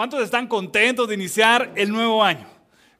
¿Cuántos 0.00 0.22
están 0.22 0.46
contentos 0.46 1.06
de 1.06 1.14
iniciar 1.14 1.74
el 1.76 1.92
nuevo 1.92 2.24
año? 2.24 2.46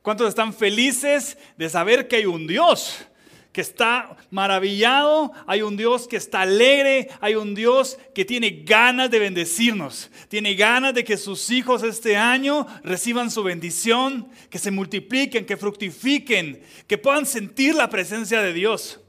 ¿Cuántos 0.03 0.29
están 0.29 0.53
felices 0.53 1.39
de 1.57 1.71
saber 1.71 2.09
que 2.09 2.17
hay 2.17 2.27
un 2.27 2.47
Dios 2.47 3.07
que 3.53 3.63
está 3.63 4.19
maravillado, 4.31 5.33
hay 5.47 5.63
un 5.63 5.79
Dios 5.79 6.07
que 6.07 6.19
está 6.19 6.43
alegre, 6.43 7.09
hay 7.23 7.37
un 7.37 7.55
Dios 7.55 7.97
que 8.15 8.27
tiene 8.27 8.65
ganas 8.67 9.11
de 9.11 9.19
bendecirnos, 9.19 10.11
tiene 10.29 10.55
ganas 10.55 10.93
de 10.93 11.03
que 11.03 11.17
sus 11.17 11.49
hijos 11.49 11.83
este 11.85 12.19
año 12.19 12.67
reciban 12.85 13.31
su 13.31 13.43
bendición, 13.43 14.29
que 14.51 14.59
se 14.59 14.71
multipliquen, 14.71 15.47
que 15.47 15.57
fructifiquen, 15.57 16.63
que 16.87 16.99
puedan 16.99 17.25
sentir 17.25 17.77
la 17.77 17.89
presencia 17.89 18.43
de 18.43 18.53
Dios. 18.53 19.01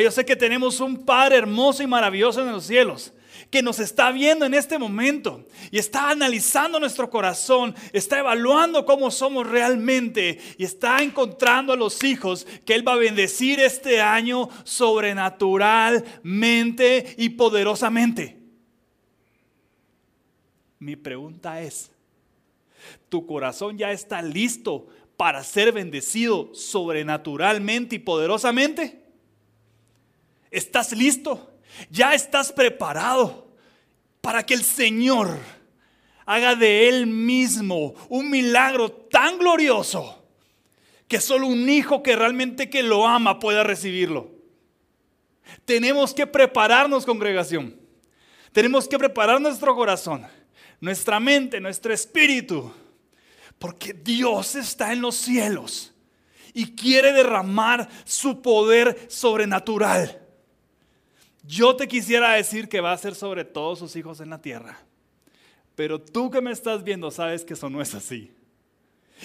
yo 0.00 0.10
sé 0.12 0.24
que 0.24 0.36
tenemos 0.36 0.78
un 0.78 1.04
Padre 1.04 1.38
hermoso 1.38 1.82
y 1.82 1.88
maravilloso 1.88 2.42
en 2.42 2.52
los 2.52 2.64
cielos 2.64 3.12
que 3.50 3.62
nos 3.62 3.78
está 3.80 4.12
viendo 4.12 4.46
en 4.46 4.54
este 4.54 4.78
momento 4.78 5.44
y 5.72 5.78
está 5.78 6.10
analizando 6.10 6.78
nuestro 6.78 7.10
corazón, 7.10 7.74
está 7.92 8.20
evaluando 8.20 8.86
cómo 8.86 9.10
somos 9.10 9.44
realmente 9.46 10.38
y 10.56 10.64
está 10.64 11.02
encontrando 11.02 11.72
a 11.72 11.76
los 11.76 12.04
hijos 12.04 12.46
que 12.64 12.74
Él 12.74 12.86
va 12.86 12.92
a 12.92 12.96
bendecir 12.96 13.58
este 13.58 14.00
año 14.00 14.48
sobrenaturalmente 14.62 17.16
y 17.18 17.30
poderosamente. 17.30 18.38
Mi 20.78 20.94
pregunta 20.96 21.60
es, 21.60 21.90
¿tu 23.08 23.26
corazón 23.26 23.76
ya 23.76 23.90
está 23.90 24.22
listo 24.22 24.86
para 25.16 25.42
ser 25.42 25.72
bendecido 25.72 26.54
sobrenaturalmente 26.54 27.96
y 27.96 27.98
poderosamente? 27.98 29.02
¿Estás 30.50 30.92
listo? 30.92 31.49
Ya 31.88 32.14
estás 32.14 32.52
preparado 32.52 33.48
para 34.20 34.44
que 34.44 34.54
el 34.54 34.62
Señor 34.62 35.38
haga 36.26 36.54
de 36.54 36.88
Él 36.88 37.06
mismo 37.06 37.94
un 38.08 38.30
milagro 38.30 38.90
tan 38.90 39.38
glorioso 39.38 40.22
que 41.08 41.20
solo 41.20 41.48
un 41.48 41.68
hijo 41.68 42.02
que 42.02 42.14
realmente 42.14 42.70
que 42.70 42.82
lo 42.82 43.06
ama 43.06 43.40
pueda 43.40 43.64
recibirlo. 43.64 44.30
Tenemos 45.64 46.14
que 46.14 46.26
prepararnos, 46.26 47.04
congregación. 47.04 47.76
Tenemos 48.52 48.86
que 48.86 48.98
preparar 48.98 49.40
nuestro 49.40 49.74
corazón, 49.74 50.26
nuestra 50.80 51.18
mente, 51.18 51.60
nuestro 51.60 51.92
espíritu, 51.92 52.72
porque 53.58 53.92
Dios 53.92 54.54
está 54.54 54.92
en 54.92 55.00
los 55.00 55.16
cielos 55.16 55.92
y 56.54 56.74
quiere 56.74 57.12
derramar 57.12 57.88
su 58.04 58.40
poder 58.40 59.06
sobrenatural. 59.08 60.19
Yo 61.50 61.74
te 61.74 61.88
quisiera 61.88 62.34
decir 62.34 62.68
que 62.68 62.80
va 62.80 62.92
a 62.92 62.96
ser 62.96 63.16
sobre 63.16 63.44
todos 63.44 63.80
sus 63.80 63.96
hijos 63.96 64.20
en 64.20 64.30
la 64.30 64.40
tierra. 64.40 64.78
Pero 65.74 66.00
tú 66.00 66.30
que 66.30 66.40
me 66.40 66.52
estás 66.52 66.84
viendo 66.84 67.10
sabes 67.10 67.44
que 67.44 67.54
eso 67.54 67.68
no 67.68 67.82
es 67.82 67.92
así. 67.92 68.30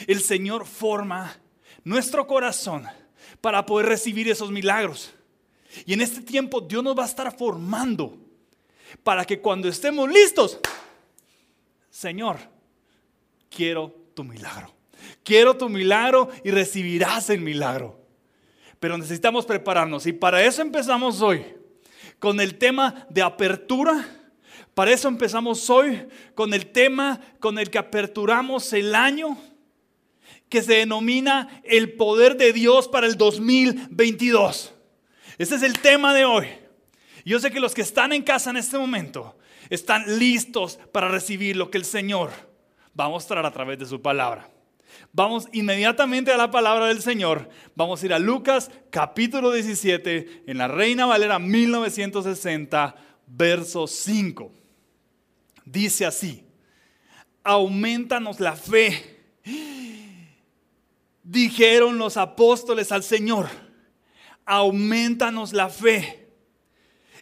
El 0.07 0.21
Señor 0.21 0.65
forma 0.65 1.37
nuestro 1.83 2.25
corazón 2.25 2.87
para 3.41 3.63
poder 3.67 3.85
recibir 3.85 4.27
esos 4.27 4.49
milagros. 4.49 5.13
Y 5.85 5.93
en 5.93 6.01
este 6.01 6.19
tiempo 6.19 6.61
Dios 6.61 6.83
nos 6.83 6.97
va 6.97 7.03
a 7.03 7.07
estar 7.07 7.37
formando 7.37 8.17
para 9.03 9.23
que 9.23 9.39
cuando 9.39 9.67
estemos 9.67 10.11
listos, 10.11 10.59
Señor, 11.91 12.37
quiero 13.51 13.95
tu 14.15 14.23
milagro. 14.23 14.73
Quiero 15.23 15.55
tu 15.55 15.69
milagro 15.69 16.31
y 16.43 16.49
recibirás 16.49 17.29
el 17.29 17.41
milagro. 17.41 17.99
Pero 18.79 18.97
necesitamos 18.97 19.45
prepararnos 19.45 20.07
y 20.07 20.13
para 20.13 20.43
eso 20.43 20.63
empezamos 20.63 21.21
hoy 21.21 21.45
con 22.19 22.39
el 22.39 22.57
tema 22.57 23.05
de 23.09 23.21
apertura. 23.21 24.05
Para 24.73 24.91
eso 24.91 25.07
empezamos 25.07 25.69
hoy 25.69 26.07
con 26.35 26.53
el 26.53 26.67
tema 26.67 27.21
con 27.39 27.59
el 27.59 27.69
que 27.69 27.77
aperturamos 27.77 28.73
el 28.73 28.93
año, 28.93 29.37
que 30.49 30.61
se 30.61 30.73
denomina 30.73 31.61
el 31.63 31.93
poder 31.93 32.37
de 32.37 32.53
Dios 32.53 32.87
para 32.87 33.07
el 33.07 33.17
2022. 33.17 34.73
Ese 35.37 35.55
es 35.55 35.63
el 35.63 35.79
tema 35.79 36.13
de 36.13 36.25
hoy. 36.25 36.47
Yo 37.25 37.39
sé 37.39 37.51
que 37.51 37.59
los 37.59 37.73
que 37.73 37.81
están 37.81 38.13
en 38.13 38.23
casa 38.23 38.51
en 38.51 38.57
este 38.57 38.77
momento 38.77 39.37
están 39.69 40.19
listos 40.19 40.77
para 40.91 41.07
recibir 41.07 41.55
lo 41.55 41.71
que 41.71 41.77
el 41.77 41.85
Señor 41.85 42.31
va 42.97 43.05
a 43.05 43.09
mostrar 43.09 43.45
a 43.45 43.51
través 43.51 43.79
de 43.79 43.85
su 43.85 44.01
palabra. 44.01 44.49
Vamos 45.11 45.47
inmediatamente 45.53 46.31
a 46.31 46.37
la 46.37 46.51
palabra 46.51 46.87
del 46.87 47.01
Señor. 47.01 47.49
Vamos 47.75 48.01
a 48.01 48.05
ir 48.05 48.13
a 48.13 48.19
Lucas 48.19 48.69
capítulo 48.89 49.51
17 49.51 50.43
en 50.47 50.57
la 50.57 50.67
Reina 50.67 51.05
Valera 51.05 51.39
1960, 51.39 52.95
verso 53.27 53.87
5. 53.87 54.51
Dice 55.65 56.05
así, 56.05 56.45
aumentanos 57.43 58.39
la 58.39 58.55
fe. 58.55 59.21
Dijeron 61.23 61.97
los 61.97 62.17
apóstoles 62.17 62.91
al 62.91 63.03
Señor, 63.03 63.47
aumentanos 64.45 65.53
la 65.53 65.69
fe. 65.69 66.29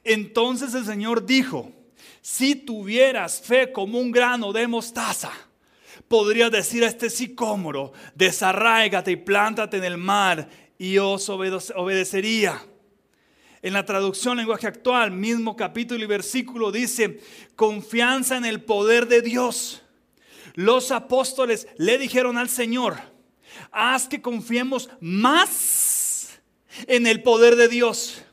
Entonces 0.03 0.73
el 0.73 0.85
Señor 0.85 1.25
dijo, 1.25 1.71
si 2.21 2.55
tuvieras 2.55 3.41
fe 3.41 3.71
como 3.71 3.99
un 3.99 4.11
grano 4.11 4.51
de 4.51 4.67
mostaza, 4.67 5.31
podrías 6.07 6.51
decir 6.51 6.83
a 6.83 6.87
este 6.87 7.09
sicómoro, 7.09 7.93
desarráigate 8.15 9.11
y 9.11 9.15
plántate 9.15 9.77
en 9.77 9.83
el 9.83 9.97
mar 9.97 10.49
y 10.77 10.97
os 10.97 11.29
obedecería. 11.29 12.61
En 13.61 13.73
la 13.73 13.85
traducción 13.85 14.37
lenguaje 14.37 14.67
actual, 14.67 15.11
mismo 15.11 15.55
capítulo 15.55 16.03
y 16.03 16.07
versículo 16.07 16.71
dice, 16.71 17.21
confianza 17.55 18.35
en 18.35 18.45
el 18.45 18.61
poder 18.61 19.07
de 19.07 19.21
Dios. 19.21 19.81
Los 20.55 20.91
apóstoles 20.91 21.67
le 21.77 21.97
dijeron 21.97 22.37
al 22.37 22.49
Señor, 22.49 22.97
haz 23.71 24.07
que 24.07 24.21
confiemos 24.21 24.89
más 24.99 26.41
en 26.87 27.07
el 27.07 27.23
poder 27.23 27.55
de 27.55 27.69
Dios. 27.69 28.23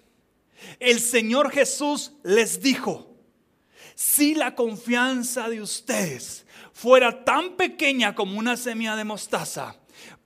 El 0.80 0.98
Señor 0.98 1.50
Jesús 1.50 2.12
les 2.24 2.60
dijo, 2.60 3.09
si 4.00 4.34
la 4.34 4.54
confianza 4.54 5.50
de 5.50 5.60
ustedes 5.60 6.46
fuera 6.72 7.22
tan 7.22 7.56
pequeña 7.56 8.14
como 8.14 8.38
una 8.38 8.56
semilla 8.56 8.96
de 8.96 9.04
mostaza, 9.04 9.76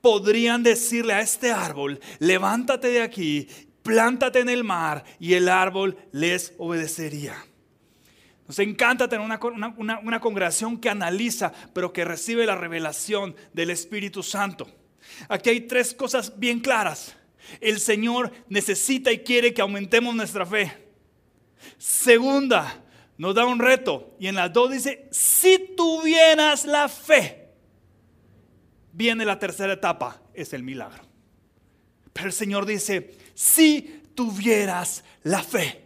podrían 0.01 0.63
decirle 0.63 1.13
a 1.13 1.21
este 1.21 1.51
árbol, 1.51 1.99
levántate 2.21 2.87
de 2.87 3.03
aquí, 3.03 3.49
plántate 3.83 4.39
en 4.39 4.49
el 4.49 4.63
mar 4.63 5.03
y 5.19 5.35
el 5.35 5.49
árbol 5.49 5.99
les 6.13 6.55
obedecería. 6.57 7.35
Nos 8.47 8.61
encanta 8.61 9.09
tener 9.09 9.27
una, 9.27 9.41
una, 10.05 10.21
congregación 10.21 10.79
que 10.79 10.89
analiza, 10.89 11.53
pero 11.73 11.93
que 11.93 12.05
recibe 12.05 12.47
la 12.47 12.55
revelación 12.55 13.35
del 13.55 13.71
Espíritu 13.71 14.23
Santo. 14.23 14.69
Aquí 15.29 15.51
hay 15.51 15.63
tres 15.63 15.95
cosas 15.95 16.39
bien 16.39 16.61
claras. 16.61 17.17
El 17.61 17.81
Señor 17.81 18.31
necesita 18.49 19.11
y 19.11 19.25
quiere 19.25 19.53
que 19.53 19.63
aumentemos 19.63 20.15
nuestra 20.15 20.47
fe. 20.47 20.73
Segunda, 21.77 22.84
nos 23.17 23.35
da 23.35 23.45
un 23.45 23.59
reto. 23.59 24.15
Y 24.19 24.27
en 24.27 24.35
las 24.35 24.53
dos 24.53 24.71
dice, 24.71 25.09
si 25.11 25.75
tuvieras 25.77 26.65
la 26.65 26.89
fe, 26.89 27.49
viene 28.93 29.25
la 29.25 29.39
tercera 29.39 29.73
etapa, 29.73 30.23
es 30.35 30.53
el 30.53 30.63
milagro. 30.63 31.03
Pero 32.13 32.27
el 32.27 32.33
Señor 32.33 32.67
dice, 32.67 33.17
si 33.35 34.03
tuvieras 34.15 35.05
la 35.23 35.43
fe. 35.43 35.83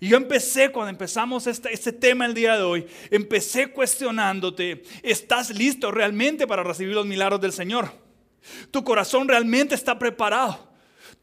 Y 0.00 0.08
yo 0.08 0.16
empecé, 0.16 0.70
cuando 0.72 0.90
empezamos 0.90 1.46
este, 1.46 1.72
este 1.72 1.92
tema 1.92 2.26
el 2.26 2.34
día 2.34 2.56
de 2.56 2.62
hoy, 2.62 2.86
empecé 3.10 3.68
cuestionándote, 3.72 4.82
¿estás 5.02 5.50
listo 5.50 5.90
realmente 5.90 6.46
para 6.46 6.62
recibir 6.62 6.94
los 6.94 7.06
milagros 7.06 7.40
del 7.40 7.52
Señor? 7.52 7.90
¿Tu 8.70 8.84
corazón 8.84 9.26
realmente 9.26 9.74
está 9.74 9.98
preparado? 9.98 10.65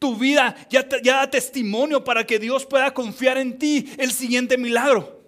Tu 0.04 0.14
vida 0.16 0.54
ya, 0.68 0.86
ya 1.02 1.16
da 1.16 1.30
testimonio 1.30 2.04
para 2.04 2.26
que 2.26 2.38
Dios 2.38 2.66
pueda 2.66 2.92
confiar 2.92 3.38
en 3.38 3.58
ti 3.58 3.90
el 3.96 4.12
siguiente 4.12 4.58
milagro. 4.58 5.18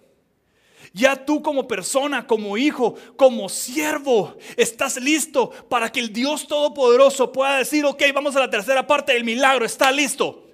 Ya 0.92 1.24
tú 1.24 1.40
como 1.40 1.66
persona, 1.66 2.26
como 2.26 2.58
hijo, 2.58 2.94
como 3.16 3.48
siervo, 3.48 4.36
estás 4.54 5.00
listo 5.00 5.48
para 5.70 5.90
que 5.90 6.00
el 6.00 6.12
Dios 6.12 6.46
Todopoderoso 6.46 7.32
pueda 7.32 7.56
decir, 7.56 7.86
ok, 7.86 8.02
vamos 8.14 8.36
a 8.36 8.40
la 8.40 8.50
tercera 8.50 8.86
parte 8.86 9.14
del 9.14 9.24
milagro, 9.24 9.64
está 9.64 9.90
listo. 9.90 10.46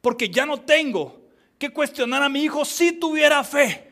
Porque 0.00 0.30
ya 0.30 0.46
no 0.46 0.60
tengo 0.60 1.20
que 1.58 1.70
cuestionar 1.70 2.22
a 2.22 2.28
mi 2.28 2.44
hijo 2.44 2.64
si 2.64 2.92
tuviera 2.92 3.42
fe. 3.42 3.90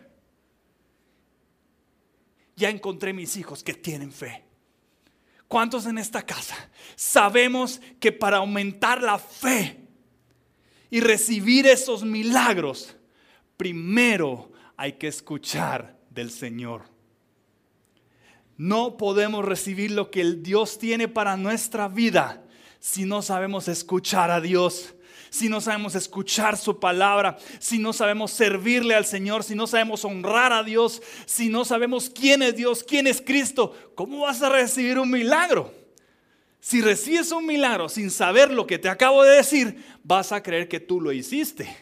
Ya 2.54 2.70
encontré 2.70 3.12
mis 3.12 3.36
hijos 3.36 3.64
que 3.64 3.74
tienen 3.74 4.12
fe. 4.12 4.45
¿Cuántos 5.48 5.86
en 5.86 5.98
esta 5.98 6.22
casa 6.24 6.56
sabemos 6.96 7.80
que 8.00 8.10
para 8.10 8.38
aumentar 8.38 9.02
la 9.02 9.18
fe 9.18 9.80
y 10.90 11.00
recibir 11.00 11.66
esos 11.66 12.04
milagros, 12.04 12.96
primero 13.56 14.52
hay 14.76 14.94
que 14.94 15.06
escuchar 15.06 15.96
del 16.10 16.30
Señor? 16.30 16.82
No 18.56 18.96
podemos 18.96 19.44
recibir 19.44 19.92
lo 19.92 20.10
que 20.10 20.22
el 20.22 20.42
Dios 20.42 20.78
tiene 20.78 21.06
para 21.06 21.36
nuestra 21.36 21.88
vida 21.88 22.42
si 22.80 23.04
no 23.04 23.22
sabemos 23.22 23.68
escuchar 23.68 24.30
a 24.30 24.40
Dios 24.40 24.95
si 25.36 25.48
no 25.48 25.60
sabemos 25.60 25.94
escuchar 25.94 26.56
su 26.56 26.80
palabra, 26.80 27.36
si 27.58 27.78
no 27.78 27.92
sabemos 27.92 28.30
servirle 28.30 28.94
al 28.94 29.04
Señor, 29.04 29.44
si 29.44 29.54
no 29.54 29.66
sabemos 29.66 30.04
honrar 30.04 30.52
a 30.52 30.62
Dios, 30.62 31.02
si 31.26 31.48
no 31.48 31.64
sabemos 31.64 32.10
quién 32.10 32.42
es 32.42 32.56
Dios, 32.56 32.82
quién 32.82 33.06
es 33.06 33.20
Cristo, 33.20 33.74
¿cómo 33.94 34.20
vas 34.20 34.42
a 34.42 34.48
recibir 34.48 34.98
un 34.98 35.10
milagro? 35.10 35.72
Si 36.58 36.80
recibes 36.80 37.30
un 37.32 37.46
milagro 37.46 37.88
sin 37.88 38.10
saber 38.10 38.50
lo 38.50 38.66
que 38.66 38.78
te 38.78 38.88
acabo 38.88 39.22
de 39.22 39.36
decir, 39.36 39.84
vas 40.02 40.32
a 40.32 40.42
creer 40.42 40.68
que 40.68 40.80
tú 40.80 41.00
lo 41.00 41.12
hiciste. 41.12 41.76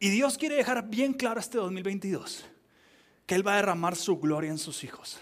Y 0.00 0.10
Dios 0.10 0.36
quiere 0.36 0.56
dejar 0.56 0.88
bien 0.88 1.12
claro 1.12 1.40
este 1.40 1.58
2022 1.58 2.44
que 3.26 3.34
Él 3.34 3.46
va 3.46 3.54
a 3.54 3.56
derramar 3.56 3.94
su 3.94 4.18
gloria 4.18 4.50
en 4.50 4.58
sus 4.58 4.82
hijos. 4.84 5.20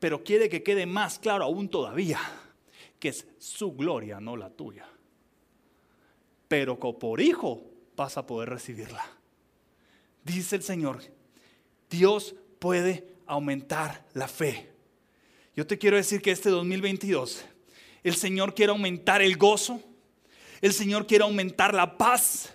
Pero 0.00 0.24
quiere 0.24 0.48
que 0.48 0.62
quede 0.62 0.86
más 0.86 1.18
claro 1.18 1.44
aún 1.44 1.68
todavía 1.68 2.20
que 2.98 3.10
es 3.10 3.26
su 3.38 3.72
gloria, 3.72 4.20
no 4.20 4.36
la 4.36 4.50
tuya. 4.50 4.88
Pero 6.48 6.78
por 6.78 7.20
hijo 7.20 7.62
vas 7.96 8.16
a 8.16 8.26
poder 8.26 8.50
recibirla. 8.50 9.04
Dice 10.24 10.56
el 10.56 10.62
Señor, 10.62 11.00
Dios 11.90 12.34
puede 12.58 13.06
aumentar 13.26 14.04
la 14.14 14.28
fe. 14.28 14.70
Yo 15.54 15.66
te 15.66 15.78
quiero 15.78 15.96
decir 15.96 16.20
que 16.20 16.30
este 16.30 16.50
2022 16.50 17.44
el 18.02 18.14
Señor 18.16 18.54
quiere 18.54 18.72
aumentar 18.72 19.22
el 19.22 19.36
gozo, 19.36 19.82
el 20.60 20.72
Señor 20.72 21.06
quiere 21.06 21.24
aumentar 21.24 21.74
la 21.74 21.96
paz, 21.96 22.54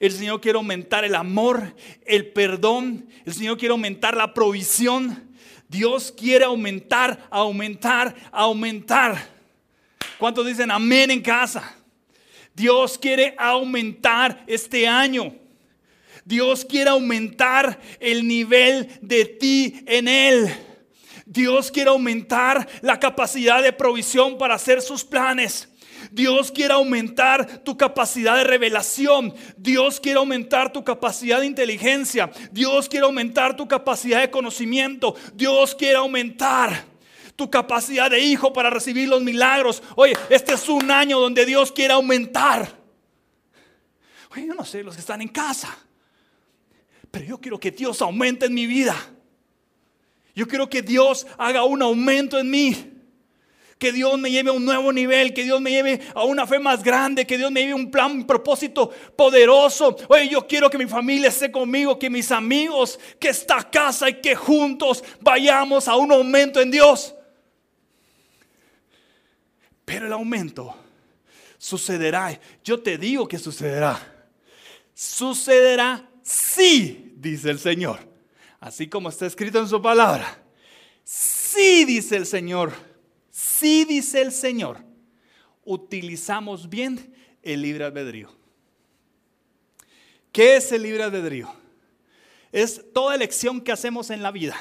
el 0.00 0.12
Señor 0.12 0.40
quiere 0.40 0.58
aumentar 0.58 1.04
el 1.04 1.14
amor, 1.14 1.74
el 2.04 2.32
perdón, 2.32 3.08
el 3.24 3.34
Señor 3.34 3.58
quiere 3.58 3.72
aumentar 3.72 4.16
la 4.16 4.34
provisión. 4.34 5.28
Dios 5.68 6.12
quiere 6.16 6.44
aumentar, 6.44 7.28
aumentar, 7.30 8.14
aumentar. 8.32 9.28
¿Cuántos 10.18 10.46
dicen 10.46 10.70
amén 10.70 11.10
en 11.10 11.20
casa? 11.20 11.77
Dios 12.58 12.98
quiere 12.98 13.36
aumentar 13.38 14.42
este 14.48 14.88
año. 14.88 15.32
Dios 16.24 16.64
quiere 16.64 16.90
aumentar 16.90 17.78
el 18.00 18.26
nivel 18.26 18.90
de 19.00 19.24
ti 19.26 19.80
en 19.86 20.08
Él. 20.08 20.52
Dios 21.24 21.70
quiere 21.70 21.90
aumentar 21.90 22.66
la 22.80 22.98
capacidad 22.98 23.62
de 23.62 23.72
provisión 23.72 24.36
para 24.38 24.56
hacer 24.56 24.82
sus 24.82 25.04
planes. 25.04 25.68
Dios 26.10 26.50
quiere 26.50 26.74
aumentar 26.74 27.62
tu 27.62 27.76
capacidad 27.76 28.36
de 28.36 28.44
revelación. 28.44 29.32
Dios 29.56 30.00
quiere 30.00 30.18
aumentar 30.18 30.72
tu 30.72 30.82
capacidad 30.82 31.38
de 31.38 31.46
inteligencia. 31.46 32.28
Dios 32.50 32.88
quiere 32.88 33.06
aumentar 33.06 33.56
tu 33.56 33.68
capacidad 33.68 34.20
de 34.20 34.30
conocimiento. 34.30 35.14
Dios 35.32 35.76
quiere 35.76 35.94
aumentar 35.94 36.97
tu 37.38 37.48
capacidad 37.48 38.10
de 38.10 38.18
hijo 38.18 38.52
para 38.52 38.68
recibir 38.68 39.08
los 39.08 39.22
milagros. 39.22 39.80
Oye, 39.94 40.12
este 40.28 40.54
es 40.54 40.68
un 40.68 40.90
año 40.90 41.20
donde 41.20 41.46
Dios 41.46 41.70
quiere 41.70 41.94
aumentar. 41.94 42.76
Oye, 44.32 44.48
yo 44.48 44.54
no 44.54 44.64
sé 44.64 44.82
los 44.82 44.96
que 44.96 45.00
están 45.00 45.22
en 45.22 45.28
casa, 45.28 45.78
pero 47.12 47.24
yo 47.24 47.38
quiero 47.38 47.60
que 47.60 47.70
Dios 47.70 48.02
aumente 48.02 48.46
en 48.46 48.54
mi 48.54 48.66
vida. 48.66 48.96
Yo 50.34 50.48
quiero 50.48 50.68
que 50.68 50.82
Dios 50.82 51.28
haga 51.38 51.62
un 51.62 51.80
aumento 51.80 52.40
en 52.40 52.50
mí. 52.50 52.94
Que 53.78 53.92
Dios 53.92 54.18
me 54.18 54.32
lleve 54.32 54.50
a 54.50 54.54
un 54.54 54.64
nuevo 54.64 54.92
nivel, 54.92 55.32
que 55.32 55.44
Dios 55.44 55.60
me 55.60 55.70
lleve 55.70 56.00
a 56.16 56.24
una 56.24 56.44
fe 56.44 56.58
más 56.58 56.82
grande, 56.82 57.24
que 57.24 57.38
Dios 57.38 57.52
me 57.52 57.60
lleve 57.60 57.74
un 57.74 57.88
plan, 57.88 58.10
un 58.10 58.26
propósito 58.26 58.90
poderoso. 59.14 59.96
Oye, 60.08 60.28
yo 60.28 60.44
quiero 60.44 60.68
que 60.68 60.76
mi 60.76 60.86
familia 60.86 61.28
esté 61.28 61.52
conmigo, 61.52 62.00
que 62.00 62.10
mis 62.10 62.32
amigos, 62.32 62.98
que 63.20 63.28
esta 63.28 63.62
casa 63.70 64.10
y 64.10 64.14
que 64.14 64.34
juntos 64.34 65.04
vayamos 65.20 65.86
a 65.86 65.94
un 65.94 66.10
aumento 66.10 66.60
en 66.60 66.72
Dios. 66.72 67.14
Pero 69.88 70.06
el 70.06 70.12
aumento 70.12 70.76
sucederá. 71.56 72.38
Yo 72.62 72.80
te 72.80 72.96
digo 72.96 73.26
que 73.26 73.38
sucederá. 73.38 73.98
Sucederá 74.94 76.08
sí, 76.22 77.14
dice 77.16 77.50
el 77.50 77.58
Señor 77.58 78.08
así 78.60 78.88
como 78.88 79.08
está 79.08 79.26
escrito 79.26 79.58
en 79.58 79.68
su 79.68 79.80
palabra. 79.80 80.42
Sí, 81.04 81.84
dice 81.84 82.16
el 82.16 82.26
Señor, 82.26 82.72
sí, 83.30 83.84
dice 83.84 84.20
el 84.20 84.32
Señor, 84.32 84.78
utilizamos 85.64 86.68
bien 86.68 87.14
el 87.42 87.62
libre 87.62 87.84
albedrío. 87.84 88.30
¿Qué 90.32 90.56
es 90.56 90.70
el 90.72 90.82
libre 90.82 91.02
albedrío? 91.02 91.52
Es 92.52 92.84
toda 92.92 93.14
elección 93.14 93.60
que 93.60 93.72
hacemos 93.72 94.10
en 94.10 94.22
la 94.22 94.30
vida. 94.30 94.58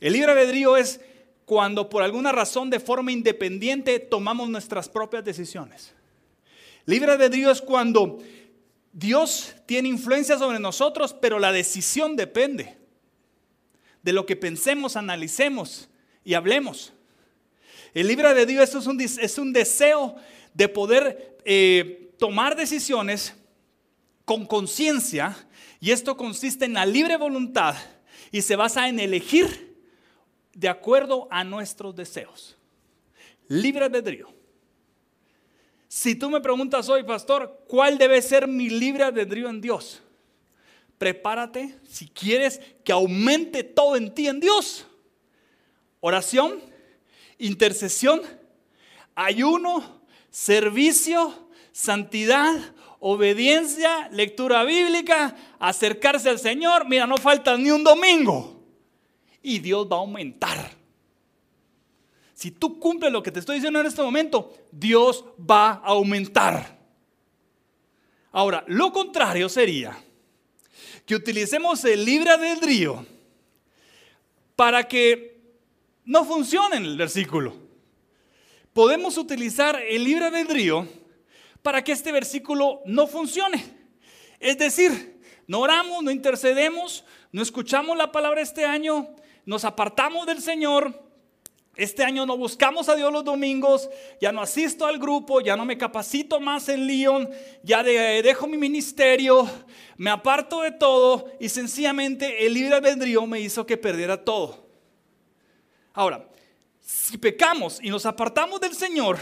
El 0.00 0.12
libre 0.12 0.32
albedrío 0.32 0.76
es 0.76 1.00
cuando 1.48 1.88
por 1.88 2.02
alguna 2.02 2.30
razón 2.30 2.68
de 2.68 2.78
forma 2.78 3.10
independiente 3.10 3.98
tomamos 4.00 4.50
nuestras 4.50 4.86
propias 4.86 5.24
decisiones. 5.24 5.94
Libre 6.84 7.12
albedrío 7.12 7.50
es 7.50 7.62
cuando 7.62 8.18
Dios 8.92 9.54
tiene 9.64 9.88
influencia 9.88 10.36
sobre 10.36 10.58
nosotros, 10.58 11.14
pero 11.14 11.38
la 11.38 11.50
decisión 11.50 12.16
depende 12.16 12.76
de 14.02 14.12
lo 14.12 14.26
que 14.26 14.36
pensemos, 14.36 14.94
analicemos 14.94 15.88
y 16.22 16.34
hablemos. 16.34 16.92
El 17.94 18.08
libro 18.08 18.34
de 18.34 18.44
Dios 18.44 18.74
es 18.74 18.86
un, 18.86 19.00
es 19.00 19.38
un 19.38 19.54
deseo 19.54 20.16
de 20.52 20.68
poder 20.68 21.38
eh, 21.46 22.12
tomar 22.18 22.56
decisiones 22.56 23.34
con 24.26 24.44
conciencia 24.44 25.34
y 25.80 25.92
esto 25.92 26.14
consiste 26.18 26.66
en 26.66 26.74
la 26.74 26.84
libre 26.84 27.16
voluntad 27.16 27.74
y 28.30 28.42
se 28.42 28.54
basa 28.54 28.86
en 28.90 29.00
elegir 29.00 29.67
de 30.58 30.68
acuerdo 30.68 31.28
a 31.30 31.44
nuestros 31.44 31.94
deseos. 31.94 32.56
Libre 33.48 33.84
albedrío. 33.84 34.28
Si 35.86 36.14
tú 36.14 36.28
me 36.30 36.40
preguntas 36.40 36.88
hoy, 36.88 37.02
pastor, 37.04 37.64
¿cuál 37.66 37.96
debe 37.96 38.20
ser 38.20 38.46
mi 38.46 38.68
libre 38.68 39.04
albedrío 39.04 39.48
en 39.48 39.60
Dios? 39.60 40.02
prepárate 40.98 41.76
si 41.88 42.08
quieres 42.08 42.60
que 42.84 42.92
aumente 42.92 43.62
todo 43.62 43.96
en 43.96 44.12
ti 44.12 44.26
en 44.26 44.40
Dios. 44.40 44.84
Oración, 46.00 46.60
intercesión, 47.38 48.20
ayuno, 49.14 50.02
servicio, 50.30 51.48
santidad, 51.72 52.54
obediencia, 53.00 54.08
lectura 54.10 54.64
bíblica, 54.64 55.36
acercarse 55.58 56.28
al 56.28 56.38
Señor. 56.38 56.86
Mira, 56.86 57.06
no 57.06 57.16
falta 57.16 57.56
ni 57.56 57.70
un 57.70 57.84
domingo. 57.84 58.57
Y 59.48 59.60
Dios 59.60 59.88
va 59.90 59.96
a 59.96 60.00
aumentar. 60.00 60.70
Si 62.34 62.50
tú 62.50 62.78
cumples 62.78 63.10
lo 63.10 63.22
que 63.22 63.32
te 63.32 63.40
estoy 63.40 63.54
diciendo 63.54 63.80
en 63.80 63.86
este 63.86 64.02
momento, 64.02 64.54
Dios 64.70 65.24
va 65.38 65.70
a 65.70 65.86
aumentar. 65.86 66.78
Ahora, 68.30 68.62
lo 68.66 68.92
contrario 68.92 69.48
sería 69.48 69.98
que 71.06 71.14
utilicemos 71.14 71.82
el 71.86 72.04
libre 72.04 72.28
albedrío 72.28 73.06
para 74.54 74.86
que 74.86 75.40
no 76.04 76.26
funcione 76.26 76.76
el 76.76 76.98
versículo. 76.98 77.56
Podemos 78.74 79.16
utilizar 79.16 79.80
el 79.80 80.04
libre 80.04 80.26
albedrío 80.26 80.86
para 81.62 81.82
que 81.82 81.92
este 81.92 82.12
versículo 82.12 82.82
no 82.84 83.06
funcione. 83.06 83.64
Es 84.40 84.58
decir, 84.58 85.22
no 85.46 85.60
oramos, 85.60 86.04
no 86.04 86.10
intercedemos, 86.10 87.06
no 87.32 87.40
escuchamos 87.40 87.96
la 87.96 88.12
palabra 88.12 88.42
este 88.42 88.66
año, 88.66 89.16
nos 89.48 89.64
apartamos 89.64 90.26
del 90.26 90.42
Señor, 90.42 90.92
este 91.74 92.04
año 92.04 92.26
no 92.26 92.36
buscamos 92.36 92.90
a 92.90 92.96
Dios 92.96 93.10
los 93.10 93.24
domingos, 93.24 93.88
ya 94.20 94.30
no 94.30 94.42
asisto 94.42 94.84
al 94.84 94.98
grupo, 94.98 95.40
ya 95.40 95.56
no 95.56 95.64
me 95.64 95.78
capacito 95.78 96.38
más 96.38 96.68
en 96.68 96.86
Lyon, 96.86 97.30
ya 97.62 97.82
dejo 97.82 98.46
mi 98.46 98.58
ministerio, 98.58 99.48
me 99.96 100.10
aparto 100.10 100.60
de 100.60 100.72
todo 100.72 101.32
y 101.40 101.48
sencillamente 101.48 102.44
el 102.44 102.52
libre 102.52 102.74
albedrío 102.74 103.26
me 103.26 103.40
hizo 103.40 103.64
que 103.64 103.78
perdiera 103.78 104.22
todo. 104.22 104.66
Ahora, 105.94 106.28
si 106.82 107.16
pecamos 107.16 107.78
y 107.82 107.88
nos 107.88 108.04
apartamos 108.04 108.60
del 108.60 108.74
Señor, 108.74 109.16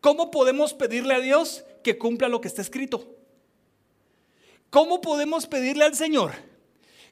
¿cómo 0.00 0.30
podemos 0.30 0.72
pedirle 0.72 1.12
a 1.12 1.20
Dios 1.20 1.66
que 1.84 1.98
cumpla 1.98 2.30
lo 2.30 2.40
que 2.40 2.48
está 2.48 2.62
escrito? 2.62 3.14
¿Cómo 4.70 5.02
podemos 5.02 5.46
pedirle 5.46 5.84
al 5.84 5.94
Señor 5.94 6.32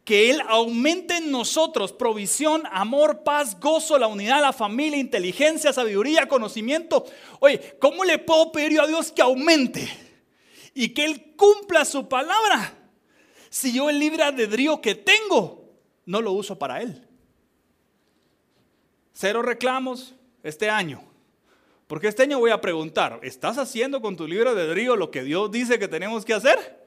que 0.09 0.31
Él 0.31 0.41
aumente 0.49 1.19
en 1.19 1.31
nosotros 1.31 1.93
provisión, 1.93 2.63
amor, 2.73 3.25
paz, 3.25 3.61
gozo, 3.61 3.99
la 3.99 4.07
unidad, 4.07 4.41
la 4.41 4.55
familia, 4.55 4.99
inteligencia, 4.99 5.71
sabiduría, 5.71 6.27
conocimiento. 6.27 7.05
Oye, 7.41 7.77
¿cómo 7.79 8.07
le 8.07 8.17
puedo 8.17 8.51
pedir 8.51 8.81
a 8.81 8.87
Dios 8.87 9.13
que 9.13 9.21
aumente 9.21 9.87
y 10.73 10.95
que 10.95 11.05
Él 11.05 11.35
cumpla 11.37 11.85
su 11.85 12.09
palabra 12.09 12.73
si 13.51 13.71
yo 13.75 13.91
el 13.91 13.99
libre 13.99 14.23
albedrío 14.23 14.81
que 14.81 14.95
tengo 14.95 15.75
no 16.07 16.23
lo 16.23 16.33
uso 16.33 16.59
para 16.59 16.81
Él? 16.81 17.07
Cero 19.13 19.43
reclamos 19.43 20.15
este 20.43 20.71
año. 20.71 21.05
Porque 21.87 22.09
este 22.09 22.23
año 22.23 22.39
voy 22.39 22.53
a 22.53 22.63
preguntar, 22.63 23.21
¿estás 23.23 23.59
haciendo 23.59 24.01
con 24.01 24.17
tu 24.17 24.27
libre 24.27 24.49
albedrío 24.49 24.97
lo 24.97 25.11
que 25.11 25.23
Dios 25.23 25.51
dice 25.51 25.79
que 25.79 25.87
tenemos 25.87 26.25
que 26.25 26.33
hacer? 26.33 26.78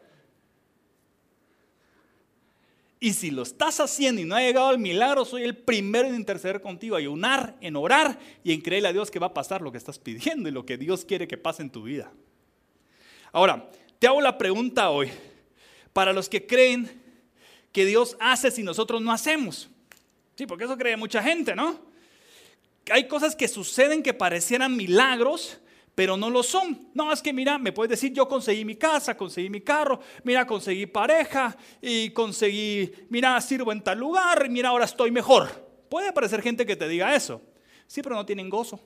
Y 3.03 3.13
si 3.13 3.31
lo 3.31 3.41
estás 3.41 3.79
haciendo 3.79 4.22
y 4.22 4.25
no 4.25 4.36
ha 4.36 4.41
llegado 4.41 4.70
el 4.70 4.77
milagro, 4.77 5.25
soy 5.25 5.41
el 5.41 5.58
primero 5.58 6.08
en 6.08 6.13
interceder 6.13 6.62
contigo, 6.62 6.96
ayunar, 6.96 7.58
en 7.60 7.75
orar 7.75 8.20
y 8.43 8.53
en 8.53 8.62
creerle 8.62 8.89
a 8.89 8.93
Dios 8.93 9.10
que 9.10 9.17
va 9.17 9.25
a 9.27 9.34
pasar 9.34 9.63
lo 9.63 9.72
que 9.72 9.79
estás 9.79 9.98
pidiendo 9.98 10.48
y 10.48 10.51
lo 10.51 10.67
que 10.67 10.77
Dios 10.77 11.03
quiere 11.03 11.27
que 11.27 11.36
pase 11.36 11.63
en 11.63 11.72
tu 11.72 11.81
vida. 11.81 12.12
Ahora, 13.31 13.72
te 13.98 14.05
hago 14.05 14.22
la 14.22 14.38
pregunta 14.38 14.91
hoy, 14.91 15.10
para 15.93 16.13
los 16.13 16.29
que 16.29 16.46
creen 16.46 17.01
que 17.72 17.88
Dios 17.88 18.15
hace 18.20 18.51
si 18.51 18.62
nosotros 18.62 19.01
no 19.01 19.12
hacemos. 19.12 19.67
Sí, 20.36 20.46
porque 20.46 20.65
eso 20.65 20.77
cree 20.77 20.96
mucha 20.96 21.24
gente, 21.24 21.55
¿no? 21.55 21.79
Hay 22.91 23.08
cosas 23.08 23.36
que 23.36 23.48
suceden 23.48 24.03
que 24.03 24.13
parecieran 24.13 24.77
milagros, 24.77 25.58
pero 26.01 26.17
no 26.17 26.31
lo 26.31 26.41
son. 26.41 26.89
No, 26.96 27.13
es 27.13 27.22
que 27.22 27.31
mira, 27.31 27.60
me 27.60 27.72
puedes 27.72 27.91
decir, 27.91 28.12
yo 28.12 28.27
conseguí 28.27 28.65
mi 28.65 28.75
casa, 28.75 29.15
conseguí 29.15 29.51
mi 29.51 29.62
carro, 29.62 30.00
mira, 30.24 30.48
conseguí 30.48 30.88
pareja 30.88 31.55
y 31.79 32.10
conseguí, 32.10 32.91
mira, 33.10 33.39
sirvo 33.39 33.72
en 33.72 33.84
tal 33.84 34.00
lugar, 34.00 34.50
mira, 34.50 34.70
ahora 34.70 34.86
estoy 34.86 35.12
mejor. 35.12 35.51
Puede 35.91 36.12
parecer 36.12 36.41
gente 36.41 36.65
que 36.65 36.75
te 36.75 36.88
diga 36.88 37.15
eso. 37.15 37.39
Sí, 37.86 38.01
pero 38.01 38.15
no 38.15 38.25
tienen 38.25 38.50
gozo. 38.50 38.79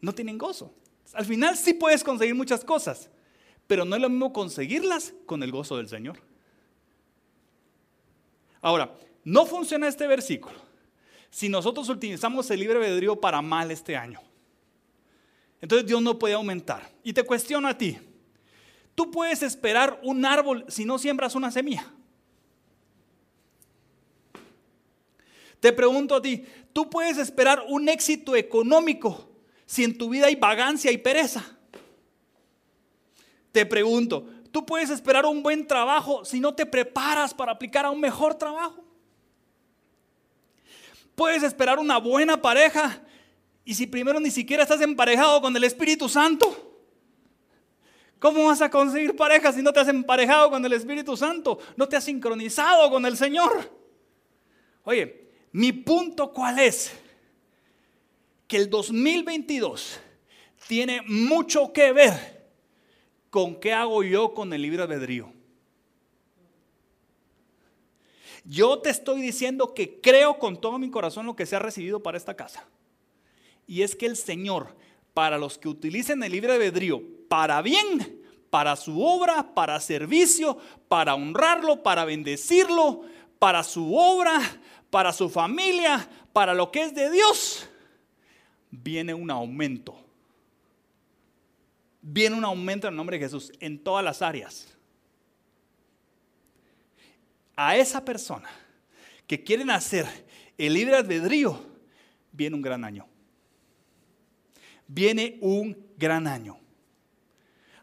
No 0.00 0.14
tienen 0.14 0.38
gozo. 0.38 0.74
Al 1.12 1.26
final 1.26 1.54
sí 1.58 1.74
puedes 1.74 2.02
conseguir 2.02 2.34
muchas 2.34 2.64
cosas, 2.64 3.10
pero 3.66 3.84
no 3.84 3.94
es 3.94 4.00
lo 4.00 4.08
mismo 4.08 4.32
conseguirlas 4.32 5.12
con 5.26 5.42
el 5.42 5.52
gozo 5.52 5.76
del 5.76 5.90
Señor. 5.90 6.16
Ahora, 8.62 8.94
no 9.22 9.44
funciona 9.44 9.86
este 9.86 10.06
versículo 10.06 10.56
si 11.28 11.50
nosotros 11.50 11.90
utilizamos 11.90 12.50
el 12.50 12.60
libre 12.60 12.78
albedrío 12.78 13.20
para 13.20 13.42
mal 13.42 13.70
este 13.70 13.98
año. 13.98 14.31
Entonces 15.62 15.86
Dios 15.86 16.02
no 16.02 16.18
puede 16.18 16.34
aumentar. 16.34 16.90
Y 17.04 17.12
te 17.12 17.22
cuestiono 17.22 17.68
a 17.68 17.78
ti, 17.78 17.96
tú 18.94 19.10
puedes 19.10 19.42
esperar 19.42 19.98
un 20.02 20.26
árbol 20.26 20.66
si 20.68 20.84
no 20.84 20.98
siembras 20.98 21.34
una 21.36 21.50
semilla. 21.50 21.86
Te 25.60 25.72
pregunto 25.72 26.16
a 26.16 26.20
ti, 26.20 26.44
tú 26.72 26.90
puedes 26.90 27.16
esperar 27.16 27.64
un 27.68 27.88
éxito 27.88 28.34
económico 28.34 29.30
si 29.64 29.84
en 29.84 29.96
tu 29.96 30.10
vida 30.10 30.26
hay 30.26 30.34
vagancia 30.34 30.90
y 30.90 30.98
pereza. 30.98 31.56
Te 33.52 33.64
pregunto, 33.64 34.26
tú 34.50 34.66
puedes 34.66 34.90
esperar 34.90 35.24
un 35.24 35.44
buen 35.44 35.64
trabajo 35.68 36.24
si 36.24 36.40
no 36.40 36.52
te 36.52 36.66
preparas 36.66 37.32
para 37.32 37.52
aplicar 37.52 37.86
a 37.86 37.90
un 37.90 38.00
mejor 38.00 38.34
trabajo. 38.34 38.82
Puedes 41.14 41.44
esperar 41.44 41.78
una 41.78 41.98
buena 41.98 42.42
pareja 42.42 43.00
y 43.64 43.74
si 43.74 43.86
primero 43.86 44.18
ni 44.20 44.30
siquiera 44.30 44.62
estás 44.62 44.80
emparejado 44.80 45.40
con 45.40 45.56
el 45.56 45.64
Espíritu 45.64 46.08
Santo. 46.08 46.70
¿Cómo 48.18 48.44
vas 48.46 48.62
a 48.62 48.70
conseguir 48.70 49.16
pareja 49.16 49.52
si 49.52 49.62
no 49.62 49.72
te 49.72 49.80
has 49.80 49.88
emparejado 49.88 50.50
con 50.50 50.64
el 50.64 50.72
Espíritu 50.72 51.16
Santo? 51.16 51.58
No 51.76 51.88
te 51.88 51.96
has 51.96 52.04
sincronizado 52.04 52.90
con 52.90 53.04
el 53.04 53.16
Señor. 53.16 53.70
Oye, 54.84 55.30
mi 55.52 55.72
punto 55.72 56.32
cuál 56.32 56.58
es? 56.60 56.92
Que 58.46 58.58
el 58.58 58.70
2022 58.70 59.98
tiene 60.68 61.02
mucho 61.02 61.72
que 61.72 61.92
ver 61.92 62.42
con 63.30 63.58
qué 63.58 63.72
hago 63.72 64.02
yo 64.02 64.34
con 64.34 64.52
el 64.52 64.62
libre 64.62 64.82
albedrío. 64.82 65.32
Yo 68.44 68.78
te 68.80 68.90
estoy 68.90 69.22
diciendo 69.22 69.72
que 69.72 70.00
creo 70.00 70.38
con 70.38 70.60
todo 70.60 70.78
mi 70.78 70.90
corazón 70.90 71.26
lo 71.26 71.36
que 71.36 71.46
se 71.46 71.56
ha 71.56 71.60
recibido 71.60 72.02
para 72.02 72.18
esta 72.18 72.34
casa. 72.34 72.66
Y 73.66 73.82
es 73.82 73.96
que 73.96 74.06
el 74.06 74.16
Señor, 74.16 74.76
para 75.14 75.38
los 75.38 75.58
que 75.58 75.68
utilicen 75.68 76.22
el 76.22 76.32
libre 76.32 76.52
albedrío 76.52 77.02
para 77.28 77.62
bien, 77.62 78.20
para 78.50 78.76
su 78.76 79.02
obra, 79.02 79.54
para 79.54 79.80
servicio, 79.80 80.58
para 80.88 81.14
honrarlo, 81.14 81.82
para 81.82 82.04
bendecirlo, 82.04 83.02
para 83.38 83.62
su 83.62 83.94
obra, 83.94 84.40
para 84.90 85.12
su 85.12 85.30
familia, 85.30 86.08
para 86.32 86.54
lo 86.54 86.70
que 86.70 86.82
es 86.82 86.94
de 86.94 87.10
Dios, 87.10 87.68
viene 88.70 89.14
un 89.14 89.30
aumento 89.30 90.02
viene 92.02 92.36
un 92.36 92.44
aumento 92.44 92.88
en 92.88 92.92
el 92.92 92.96
nombre 92.96 93.16
de 93.16 93.24
Jesús 93.24 93.52
en 93.60 93.78
todas 93.78 94.04
las 94.04 94.20
áreas. 94.20 94.76
A 97.54 97.76
esa 97.76 98.04
persona 98.04 98.50
que 99.26 99.42
quieren 99.42 99.70
hacer 99.70 100.06
el 100.58 100.74
libre 100.74 100.96
albedrío, 100.96 101.62
viene 102.32 102.56
un 102.56 102.62
gran 102.62 102.84
año. 102.84 103.06
Viene 104.86 105.38
un 105.40 105.76
gran 105.96 106.26
año. 106.26 106.58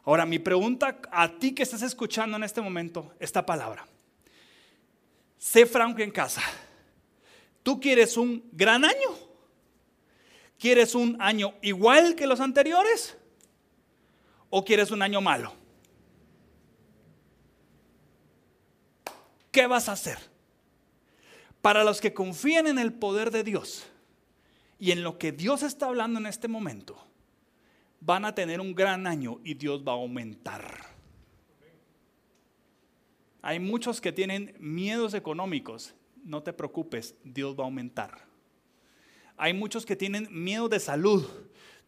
Ahora, 0.03 0.25
mi 0.25 0.39
pregunta 0.39 0.99
a 1.11 1.37
ti 1.37 1.53
que 1.53 1.63
estás 1.63 1.81
escuchando 1.81 2.37
en 2.37 2.43
este 2.43 2.61
momento 2.61 3.13
esta 3.19 3.45
palabra. 3.45 3.87
Sé 5.37 5.65
franco 5.65 6.01
en 6.01 6.11
casa. 6.11 6.41
¿Tú 7.63 7.79
quieres 7.79 8.17
un 8.17 8.43
gran 8.51 8.83
año? 8.83 9.09
¿Quieres 10.57 10.95
un 10.95 11.15
año 11.21 11.53
igual 11.61 12.15
que 12.15 12.27
los 12.27 12.39
anteriores? 12.39 13.15
o 14.49 14.65
quieres 14.65 14.91
un 14.91 15.01
año 15.01 15.21
malo? 15.21 15.53
¿Qué 19.51 19.67
vas 19.67 19.89
a 19.89 19.93
hacer? 19.93 20.17
Para 21.61 21.83
los 21.83 21.99
que 21.99 22.13
confían 22.13 22.67
en 22.67 22.79
el 22.79 22.93
poder 22.93 23.31
de 23.31 23.43
Dios 23.43 23.85
y 24.79 24.91
en 24.91 25.03
lo 25.03 25.17
que 25.17 25.33
Dios 25.33 25.61
está 25.61 25.87
hablando 25.87 26.19
en 26.19 26.25
este 26.25 26.47
momento, 26.47 26.97
van 27.99 28.23
a 28.23 28.33
tener 28.33 28.61
un 28.61 28.73
gran 28.73 29.05
año 29.05 29.39
y 29.43 29.53
Dios 29.53 29.83
va 29.85 29.91
a 29.91 29.95
aumentar. 29.95 30.63
Hay 33.41 33.59
muchos 33.59 33.99
que 33.99 34.11
tienen 34.11 34.55
miedos 34.59 35.13
económicos. 35.13 35.93
No 36.23 36.43
te 36.43 36.53
preocupes, 36.53 37.15
Dios 37.23 37.55
va 37.57 37.63
a 37.63 37.65
aumentar. 37.65 38.25
Hay 39.37 39.53
muchos 39.53 39.85
que 39.85 39.95
tienen 39.95 40.27
miedo 40.31 40.69
de 40.69 40.79
salud. 40.79 41.25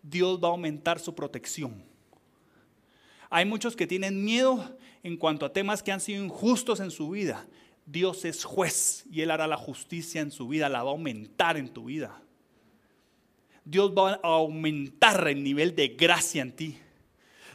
Dios 0.04 0.42
va 0.42 0.50
a 0.50 0.52
aumentar 0.52 1.00
su 1.00 1.16
protección. 1.16 1.84
Hay 3.30 3.46
muchos 3.46 3.76
que 3.76 3.88
tienen 3.88 4.24
miedo 4.24 4.78
en 5.04 5.16
cuanto 5.16 5.46
a 5.46 5.54
temas 5.54 5.82
que 5.82 5.92
han 5.92 6.02
sido 6.02 6.24
injustos 6.24 6.82
en 6.82 6.92
su 6.92 7.10
vida. 7.10 7.48
Dios 7.86 8.26
es 8.26 8.44
juez 8.44 9.06
y 9.10 9.22
Él 9.22 9.32
hará 9.32 9.48
la 9.48 9.58
justicia 9.58 10.22
en 10.22 10.32
su 10.32 10.48
vida, 10.48 10.70
la 10.70 10.84
va 10.84 10.90
a 10.90 10.94
aumentar 10.94 11.58
en 11.58 11.70
tu 11.70 11.86
vida. 11.86 12.22
Dios 13.64 13.92
va 13.92 14.14
a 14.14 14.20
aumentar 14.24 15.28
el 15.28 15.44
nivel 15.44 15.76
de 15.76 15.90
gracia 15.90 16.42
en 16.42 16.52
ti. 16.52 16.78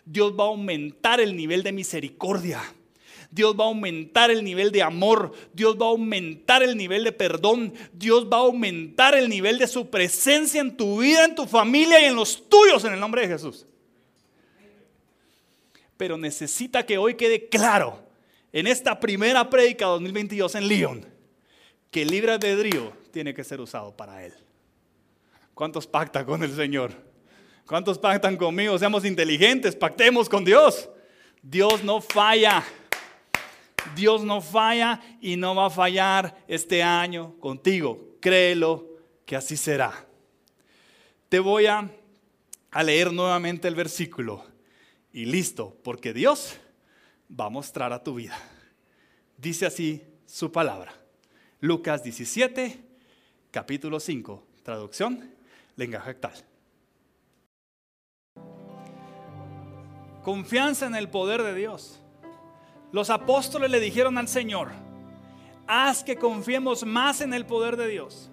Dios 0.04 0.32
va 0.38 0.44
a 0.44 0.48
aumentar 0.48 1.20
el 1.20 1.36
nivel 1.36 1.62
de 1.62 1.72
misericordia. 1.72 2.62
Dios 3.30 3.56
va 3.58 3.64
a 3.64 3.68
aumentar 3.68 4.30
el 4.30 4.44
nivel 4.44 4.70
de 4.70 4.82
amor, 4.82 5.32
Dios 5.52 5.76
va 5.76 5.86
a 5.86 5.90
aumentar 5.90 6.62
el 6.62 6.76
nivel 6.76 7.02
de 7.04 7.12
perdón, 7.12 7.75
Dios 7.92 8.26
va 8.32 8.36
a 8.36 8.40
aumentar 8.40 9.16
el 9.16 9.28
nivel 9.28 9.58
de 9.58 9.66
su 9.66 9.90
presencia 9.90 10.60
en 10.60 10.76
tu 10.76 11.00
vida, 11.00 11.25
en 11.25 11.34
tu 11.34 11.46
familia 11.46 12.00
y 12.00 12.04
en 12.04 12.14
los 12.14 12.48
tuyos 12.48 12.84
en 12.84 12.92
el 12.92 13.00
nombre 13.00 13.22
de 13.22 13.28
Jesús 13.28 13.66
pero 15.96 16.18
necesita 16.18 16.84
que 16.84 16.98
hoy 16.98 17.14
quede 17.14 17.48
claro 17.48 18.02
en 18.52 18.66
esta 18.66 19.00
primera 19.00 19.48
prédica 19.48 19.86
2022 19.86 20.54
en 20.54 20.68
Lyon 20.68 21.06
que 21.90 22.02
el 22.02 22.08
libre 22.08 22.32
albedrío 22.32 22.92
tiene 23.12 23.32
que 23.32 23.44
ser 23.44 23.60
usado 23.60 23.96
para 23.96 24.25
Él. 24.25 24.34
¿Cuántos 25.56 25.86
pactan 25.86 26.26
con 26.26 26.42
el 26.42 26.54
Señor? 26.54 26.92
¿Cuántos 27.66 27.98
pactan 27.98 28.36
conmigo? 28.36 28.78
Seamos 28.78 29.06
inteligentes, 29.06 29.75
pactemos 29.75 30.28
con 30.28 30.44
Dios. 30.44 30.90
Dios 31.40 31.82
no 31.82 32.02
falla. 32.02 32.62
Dios 33.94 34.22
no 34.22 34.42
falla 34.42 35.00
y 35.18 35.34
no 35.36 35.54
va 35.54 35.68
a 35.68 35.70
fallar 35.70 36.44
este 36.46 36.82
año 36.82 37.38
contigo. 37.40 38.18
Créelo 38.20 38.86
que 39.25 39.34
así 39.34 39.56
será. 39.56 40.06
Te 41.30 41.38
voy 41.38 41.64
a, 41.64 41.90
a 42.70 42.82
leer 42.82 43.10
nuevamente 43.10 43.66
el 43.66 43.76
versículo 43.76 44.44
y 45.10 45.25
listo, 45.25 45.75
porque 45.82 46.12
Dios 46.12 46.58
va 47.30 47.46
a 47.46 47.48
mostrar 47.48 47.94
a 47.94 48.04
tu 48.04 48.16
vida. 48.16 48.38
Dice 49.38 49.64
así 49.64 50.02
su 50.26 50.52
palabra. 50.52 50.92
Lucas 51.60 52.04
17, 52.04 52.78
capítulo 53.50 53.98
5, 54.00 54.46
traducción, 54.62 55.36
lenguaje. 55.76 56.16
Confianza 60.23 60.87
en 60.87 60.97
el 60.97 61.09
poder 61.09 61.42
de 61.42 61.54
Dios. 61.54 62.00
Los 62.92 63.11
apóstoles 63.11 63.71
le 63.71 63.78
dijeron 63.78 64.18
al 64.18 64.26
Señor, 64.26 64.71
haz 65.66 66.02
que 66.02 66.16
confiemos 66.16 66.85
más 66.85 67.21
en 67.21 67.35
el 67.35 67.47
poder 67.47 67.76
de 67.76 67.88
Dios. 67.88 68.30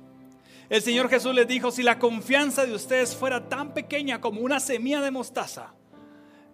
El 0.69 0.81
Señor 0.81 1.09
Jesús 1.09 1.35
les 1.35 1.47
dijo, 1.47 1.69
si 1.69 1.83
la 1.83 1.99
confianza 1.99 2.65
de 2.65 2.73
ustedes 2.73 3.15
fuera 3.15 3.47
tan 3.47 3.73
pequeña 3.73 4.21
como 4.21 4.41
una 4.41 4.59
semilla 4.59 5.01
de 5.01 5.11
mostaza, 5.11 5.73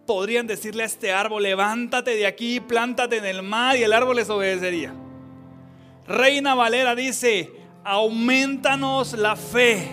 podrían 0.06 0.48
decirle 0.48 0.84
a 0.84 0.88
este 0.88 1.14
árbol, 1.14 1.44
levántate 1.44 2.16
de 2.16 2.26
aquí, 2.26 2.60
plántate 2.60 3.18
en 3.18 3.26
el 3.26 3.44
mar 3.44 3.78
y 3.78 3.84
el 3.84 3.94
árbol 3.94 4.16
les 4.16 4.30
obedecería. 4.30 4.94
Reina 6.08 6.56
Valera 6.56 6.96
dice, 6.96 7.52
aumentanos 7.84 9.14
la 9.14 9.36
fe. 9.36 9.88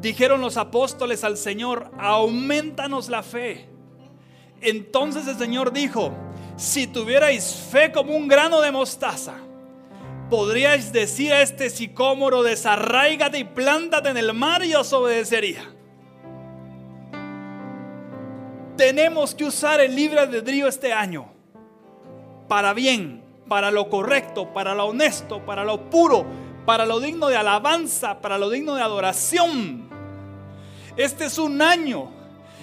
Dijeron 0.00 0.40
los 0.40 0.56
apóstoles 0.56 1.24
al 1.24 1.36
Señor, 1.36 1.90
aumentanos 1.98 3.08
la 3.08 3.22
fe. 3.22 3.68
Entonces 4.60 5.26
el 5.26 5.36
Señor 5.36 5.72
dijo, 5.72 6.12
si 6.56 6.86
tuvierais 6.86 7.68
fe 7.70 7.92
como 7.92 8.16
un 8.16 8.28
grano 8.28 8.60
de 8.60 8.70
mostaza, 8.70 9.34
podríais 10.30 10.92
decir 10.92 11.32
a 11.32 11.42
este 11.42 11.70
sicómoro, 11.70 12.42
desarraigate 12.42 13.38
y 13.38 13.44
plántate 13.44 14.10
en 14.10 14.16
el 14.16 14.32
mar 14.34 14.64
y 14.64 14.74
os 14.74 14.92
obedecería. 14.92 15.74
Tenemos 18.76 19.34
que 19.34 19.44
usar 19.44 19.80
el 19.80 19.96
libre 19.96 20.20
albedrío 20.20 20.68
este 20.68 20.92
año 20.92 21.32
para 22.46 22.72
bien, 22.74 23.24
para 23.48 23.70
lo 23.70 23.88
correcto, 23.88 24.52
para 24.52 24.74
lo 24.74 24.86
honesto, 24.86 25.44
para 25.44 25.64
lo 25.64 25.90
puro, 25.90 26.24
para 26.68 26.84
lo 26.84 27.00
digno 27.00 27.28
de 27.28 27.36
alabanza, 27.38 28.20
para 28.20 28.36
lo 28.36 28.50
digno 28.50 28.74
de 28.74 28.82
adoración. 28.82 29.88
Este 30.98 31.24
es 31.24 31.38
un 31.38 31.62
año 31.62 32.10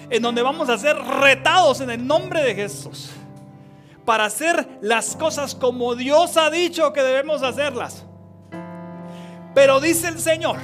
en 0.08 0.22
donde 0.22 0.42
vamos 0.42 0.68
a 0.68 0.78
ser 0.78 0.96
retados 0.96 1.80
en 1.80 1.90
el 1.90 2.06
nombre 2.06 2.40
de 2.44 2.54
Jesús 2.54 3.10
para 4.04 4.26
hacer 4.26 4.78
las 4.80 5.16
cosas 5.16 5.56
como 5.56 5.96
Dios 5.96 6.36
ha 6.36 6.50
dicho 6.50 6.92
que 6.92 7.02
debemos 7.02 7.42
hacerlas. 7.42 8.04
Pero 9.56 9.80
dice 9.80 10.06
el 10.06 10.20
Señor 10.20 10.58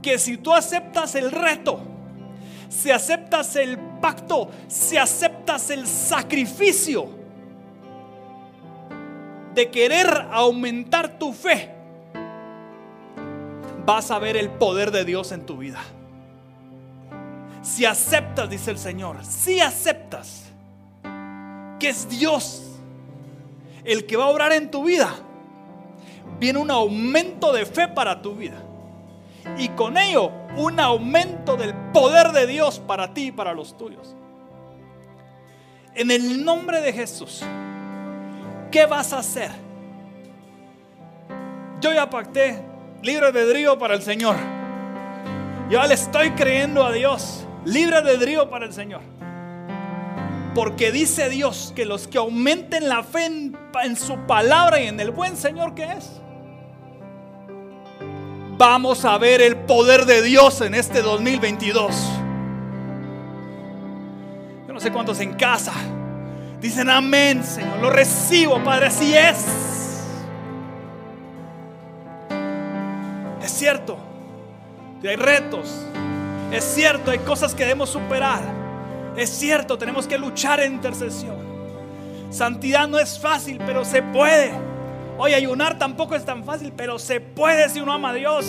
que 0.00 0.16
si 0.16 0.36
tú 0.36 0.54
aceptas 0.54 1.16
el 1.16 1.32
reto, 1.32 1.80
si 2.68 2.92
aceptas 2.92 3.56
el 3.56 3.76
pacto, 4.00 4.52
si 4.68 4.96
aceptas 4.96 5.68
el 5.68 5.88
sacrificio 5.88 7.08
de 9.52 9.68
querer 9.68 10.28
aumentar 10.30 11.18
tu 11.18 11.32
fe, 11.32 11.74
vas 13.84 14.10
a 14.10 14.18
ver 14.18 14.36
el 14.36 14.50
poder 14.50 14.90
de 14.90 15.04
Dios 15.04 15.32
en 15.32 15.44
tu 15.46 15.58
vida. 15.58 15.80
Si 17.62 17.84
aceptas, 17.84 18.48
dice 18.50 18.70
el 18.70 18.78
Señor, 18.78 19.24
si 19.24 19.60
aceptas 19.60 20.44
que 21.78 21.88
es 21.88 22.08
Dios 22.08 22.62
el 23.84 24.06
que 24.06 24.16
va 24.16 24.24
a 24.24 24.28
obrar 24.28 24.52
en 24.52 24.70
tu 24.70 24.84
vida, 24.84 25.14
viene 26.38 26.58
un 26.58 26.70
aumento 26.70 27.52
de 27.52 27.66
fe 27.66 27.88
para 27.88 28.20
tu 28.20 28.34
vida. 28.34 28.62
Y 29.58 29.68
con 29.70 29.98
ello 29.98 30.30
un 30.56 30.80
aumento 30.80 31.56
del 31.56 31.74
poder 31.92 32.32
de 32.32 32.46
Dios 32.46 32.78
para 32.78 33.12
ti 33.12 33.26
y 33.26 33.32
para 33.32 33.52
los 33.52 33.76
tuyos. 33.76 34.14
En 35.94 36.10
el 36.10 36.44
nombre 36.44 36.80
de 36.80 36.92
Jesús, 36.92 37.42
¿qué 38.70 38.86
vas 38.86 39.12
a 39.12 39.18
hacer? 39.18 39.50
Yo 41.80 41.92
ya 41.92 42.08
pacté 42.08 42.73
libre 43.04 43.26
albedrío 43.26 43.78
para 43.78 43.94
el 43.94 44.02
Señor. 44.02 44.36
Yo 45.70 45.82
le 45.86 45.94
estoy 45.94 46.30
creyendo 46.30 46.84
a 46.84 46.90
Dios. 46.90 47.46
Libre 47.64 47.96
albedrío 47.96 48.48
para 48.48 48.64
el 48.64 48.72
Señor. 48.72 49.02
Porque 50.54 50.90
dice 50.90 51.28
Dios 51.28 51.72
que 51.76 51.84
los 51.84 52.08
que 52.08 52.18
aumenten 52.18 52.88
la 52.88 53.02
fe 53.02 53.26
en, 53.26 53.56
en, 53.82 53.96
su 53.96 54.16
palabra 54.26 54.80
y 54.80 54.86
en 54.86 54.98
el 55.00 55.10
buen 55.10 55.36
Señor 55.36 55.74
que 55.74 55.84
es, 55.84 56.20
vamos 58.56 59.04
a 59.04 59.18
ver 59.18 59.42
el 59.42 59.56
poder 59.56 60.06
de 60.06 60.22
Dios 60.22 60.60
en 60.60 60.74
este 60.74 61.02
2022. 61.02 61.94
Yo 64.66 64.72
no 64.72 64.80
sé 64.80 64.92
cuántos 64.92 65.20
en 65.20 65.34
casa 65.34 65.72
dicen 66.60 66.88
amén, 66.88 67.42
Señor. 67.42 67.80
Lo 67.80 67.90
recibo, 67.90 68.62
Padre, 68.62 68.86
así 68.86 69.14
es. 69.14 69.83
Es 73.44 73.50
cierto, 73.50 73.98
hay 75.06 75.16
retos. 75.16 75.68
Es 76.50 76.64
cierto, 76.64 77.10
hay 77.10 77.18
cosas 77.18 77.54
que 77.54 77.64
debemos 77.64 77.90
superar. 77.90 78.40
Es 79.18 79.28
cierto, 79.28 79.76
tenemos 79.76 80.06
que 80.06 80.16
luchar 80.16 80.60
en 80.60 80.72
intercesión. 80.72 81.36
Santidad 82.30 82.88
no 82.88 82.98
es 82.98 83.18
fácil, 83.18 83.60
pero 83.66 83.84
se 83.84 84.00
puede. 84.00 84.50
Hoy 85.18 85.34
ayunar 85.34 85.78
tampoco 85.78 86.14
es 86.14 86.24
tan 86.24 86.42
fácil, 86.44 86.72
pero 86.74 86.98
se 86.98 87.20
puede 87.20 87.68
si 87.68 87.82
uno 87.82 87.92
ama 87.92 88.10
a 88.10 88.14
Dios. 88.14 88.46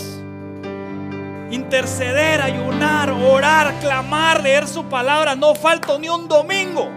Interceder, 1.51 2.41
ayunar, 2.41 3.11
orar, 3.11 3.73
clamar, 3.81 4.41
leer 4.41 4.65
su 4.65 4.85
palabra. 4.85 5.35
No 5.35 5.55
falta 5.55 5.99
ni 5.99 6.07
un 6.07 6.29
domingo. 6.29 6.89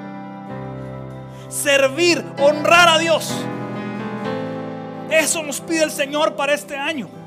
Servir, 1.48 2.24
honrar 2.38 2.90
a 2.90 2.98
Dios. 3.00 3.44
Eso 5.10 5.42
nos 5.42 5.60
pide 5.60 5.82
el 5.82 5.90
Señor 5.90 6.36
para 6.36 6.54
este 6.54 6.76
año. 6.76 7.17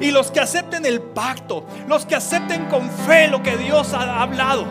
Y 0.00 0.10
los 0.10 0.30
que 0.30 0.40
acepten 0.40 0.84
el 0.86 1.00
pacto, 1.00 1.66
los 1.88 2.06
que 2.06 2.14
acepten 2.16 2.66
con 2.66 2.90
fe 2.90 3.28
lo 3.28 3.42
que 3.42 3.56
Dios 3.56 3.94
ha 3.94 4.22
hablado, 4.22 4.66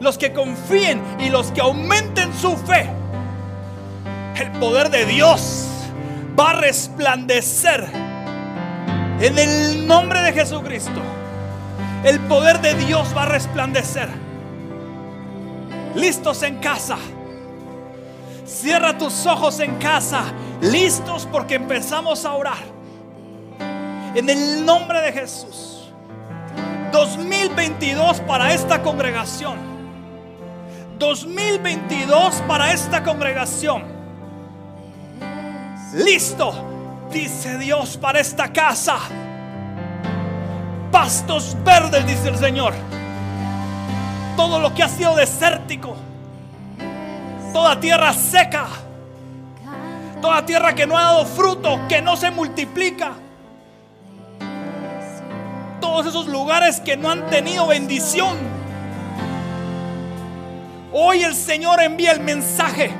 los 0.00 0.18
que 0.18 0.32
confíen 0.32 1.02
y 1.18 1.30
los 1.30 1.52
que 1.52 1.60
aumenten 1.60 2.32
su 2.34 2.56
fe 2.56 2.90
el 4.40 4.52
poder 4.52 4.90
de 4.90 5.06
Dios 5.06 5.66
va 6.38 6.50
a 6.50 6.52
resplandecer 6.54 7.88
en 9.20 9.38
el 9.38 9.86
nombre 9.86 10.20
de 10.20 10.32
Jesucristo. 10.32 11.00
El 12.04 12.20
poder 12.20 12.60
de 12.60 12.74
Dios 12.74 13.14
va 13.16 13.22
a 13.22 13.26
resplandecer. 13.26 14.08
Listos 15.94 16.42
en 16.42 16.58
casa. 16.58 16.98
Cierra 18.44 18.98
tus 18.98 19.24
ojos 19.24 19.58
en 19.60 19.76
casa. 19.76 20.24
Listos 20.60 21.26
porque 21.32 21.54
empezamos 21.54 22.26
a 22.26 22.34
orar. 22.34 22.75
En 24.16 24.28
el 24.28 24.64
nombre 24.64 25.00
de 25.02 25.12
Jesús. 25.12 25.92
2022 26.90 28.20
para 28.20 28.52
esta 28.52 28.82
congregación. 28.82 29.56
2022 30.98 32.42
para 32.48 32.72
esta 32.72 33.02
congregación 33.02 33.96
listo, 35.96 36.54
dice 37.10 37.58
Dios, 37.58 37.96
para 37.96 38.20
esta 38.20 38.52
casa. 38.52 38.98
Pastos 40.90 41.56
verdes, 41.64 42.06
dice 42.06 42.28
el 42.28 42.36
Señor. 42.36 42.74
Todo 44.36 44.60
lo 44.60 44.74
que 44.74 44.82
ha 44.82 44.88
sido 44.88 45.16
desértico, 45.16 45.96
toda 47.52 47.80
tierra 47.80 48.12
seca, 48.12 48.66
toda 50.20 50.44
tierra 50.44 50.74
que 50.74 50.86
no 50.86 50.96
ha 50.98 51.02
dado 51.02 51.24
fruto, 51.24 51.80
que 51.88 52.02
no 52.02 52.16
se 52.16 52.30
multiplica. 52.30 53.12
Todos 55.96 56.08
esos 56.08 56.26
lugares 56.26 56.78
que 56.80 56.94
no 56.94 57.10
han 57.10 57.30
tenido 57.30 57.68
bendición. 57.68 58.36
Hoy 60.92 61.22
el 61.22 61.34
Señor 61.34 61.80
envía 61.80 62.12
el 62.12 62.20
mensaje 62.20 62.92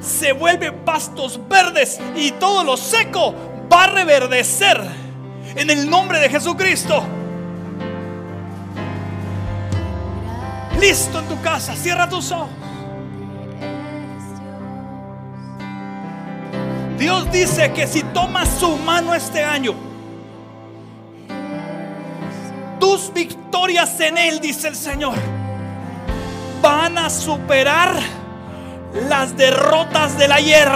se 0.00 0.32
vuelve 0.32 0.72
pastos 0.72 1.38
verdes 1.46 2.00
y 2.16 2.30
todo 2.32 2.64
lo 2.64 2.78
seco 2.78 3.34
va 3.70 3.84
a 3.84 3.86
reverdecer 3.88 4.80
en 5.56 5.68
el 5.68 5.90
nombre 5.90 6.20
de 6.20 6.30
Jesucristo. 6.30 7.04
Listo 10.80 11.18
en 11.18 11.28
tu 11.28 11.38
casa, 11.42 11.76
cierra 11.76 12.08
tus 12.08 12.32
ojos. 12.32 12.48
Dios 16.98 17.30
dice 17.30 17.74
que 17.74 17.86
si 17.86 18.02
tomas 18.04 18.48
su 18.58 18.74
mano 18.78 19.14
este 19.14 19.44
año, 19.44 19.92
tus 22.84 23.10
victorias 23.14 23.98
en 24.00 24.18
Él, 24.18 24.40
dice 24.40 24.68
el 24.68 24.76
Señor, 24.76 25.14
van 26.60 26.98
a 26.98 27.08
superar 27.08 27.96
las 29.08 29.34
derrotas 29.38 30.18
del 30.18 30.30
ayer. 30.30 30.68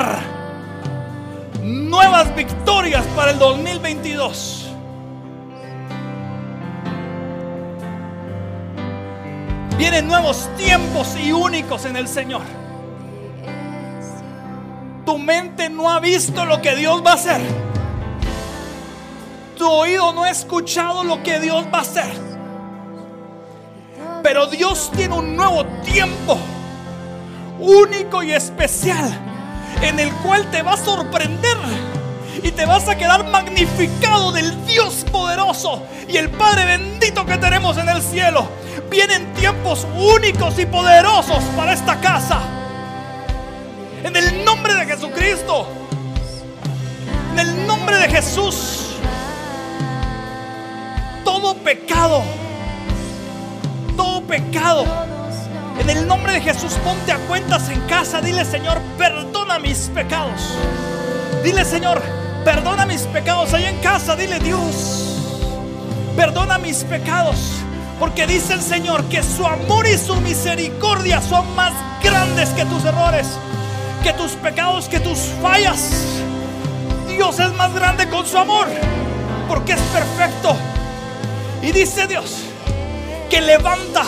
Nuevas 1.63 2.35
victorias 2.35 3.05
para 3.15 3.33
el 3.33 3.39
2022. 3.39 4.71
Vienen 9.77 10.09
nuevos 10.09 10.49
tiempos 10.57 11.15
y 11.23 11.31
únicos 11.31 11.85
en 11.85 11.97
el 11.97 12.09
Señor. 12.09 12.41
Tu 15.05 15.19
mente 15.19 15.69
no 15.69 15.91
ha 15.91 16.01
visto 16.01 16.47
lo 16.47 16.63
que 16.63 16.75
Dios 16.75 17.03
va 17.05 17.11
a 17.11 17.15
hacer. 17.15 17.68
Tu 19.59 19.69
oído 19.69 20.13
no 20.13 20.23
ha 20.23 20.31
escuchado 20.31 21.03
lo 21.03 21.21
que 21.25 21.41
Dios 21.41 21.67
va 21.75 21.79
a 21.79 21.83
hacer. 21.83 22.13
Pero 24.23 24.47
Dios 24.47 24.93
tiene 24.97 25.17
un 25.17 25.35
nuevo 25.35 25.67
tiempo 25.85 26.39
único 27.59 28.23
y 28.23 28.33
especial 28.33 29.19
en 29.83 29.99
el 29.99 30.13
cual 30.19 30.49
te 30.53 30.63
va 30.63 30.75
a 30.75 30.77
sorprender 30.77 31.57
y 32.41 32.53
te 32.53 32.67
vas 32.67 32.89
a 32.89 32.97
quedar 32.97 33.27
magnificado 33.27 34.31
del 34.31 34.65
Dios 34.65 35.05
poderoso 35.11 35.83
y 36.07 36.17
el 36.19 36.31
Padre 36.31 36.65
bendito 36.65 37.27
que 37.27 37.37
tenemos 37.37 37.79
en 37.79 37.89
el 37.89 38.01
cielo. 38.01 38.47
Vienen 38.89 39.35
tiempos 39.35 39.89
únicos 39.97 40.57
y 40.61 40.67
poderosos 40.67 41.43
para 41.57 41.73
esta 41.73 42.01
casa. 42.01 42.39
En 44.05 44.15
el 44.15 44.45
nombre 44.45 44.73
de 44.75 44.87
Jesucristo. 44.87 45.67
En 47.33 47.41
el 47.41 47.67
nombre 47.67 47.97
de 47.99 48.09
Jesús. 48.09 48.88
Todo 51.29 51.55
pecado. 51.57 52.23
Todo 53.99 54.23
pecado 54.23 54.87
en 55.79 55.91
el 55.91 56.07
nombre 56.07 56.33
de 56.33 56.41
Jesús, 56.41 56.73
ponte 56.83 57.13
a 57.13 57.19
cuentas 57.19 57.69
en 57.69 57.79
casa. 57.83 58.23
Dile, 58.23 58.47
Señor, 58.47 58.81
perdona 58.97 59.59
mis 59.59 59.91
pecados. 59.95 60.41
Dile, 61.45 61.67
Señor, 61.67 62.03
perdona 62.47 62.87
mis 62.87 63.03
pecados. 63.03 63.53
Ahí 63.53 63.67
en 63.67 63.77
casa, 63.81 64.17
dile, 64.17 64.39
Dios, 64.39 65.19
perdona 66.17 66.57
mis 66.57 66.83
pecados. 66.85 67.37
Porque 68.01 68.27
dice 68.27 68.55
el 68.55 68.63
Señor 68.63 69.05
que 69.05 69.23
su 69.23 69.47
amor 69.47 69.87
y 69.87 69.99
su 69.99 70.17
misericordia 70.23 71.21
son 71.21 71.55
más 71.55 71.75
grandes 72.03 72.49
que 72.51 72.65
tus 72.65 72.87
errores, 72.87 73.27
que 74.03 74.15
tus 74.15 74.33
pecados, 74.33 74.89
que 74.89 74.99
tus 74.99 75.19
fallas. 75.43 75.91
Dios 77.07 77.39
es 77.39 77.53
más 77.53 77.75
grande 77.75 78.09
con 78.09 78.27
su 78.27 78.39
amor, 78.39 78.67
porque 79.47 79.75
es 79.75 79.81
perfecto. 79.93 80.57
Y 81.63 81.73
dice 81.73 82.07
Dios 82.07 82.37
que 83.29 83.41
levanta 83.41 84.05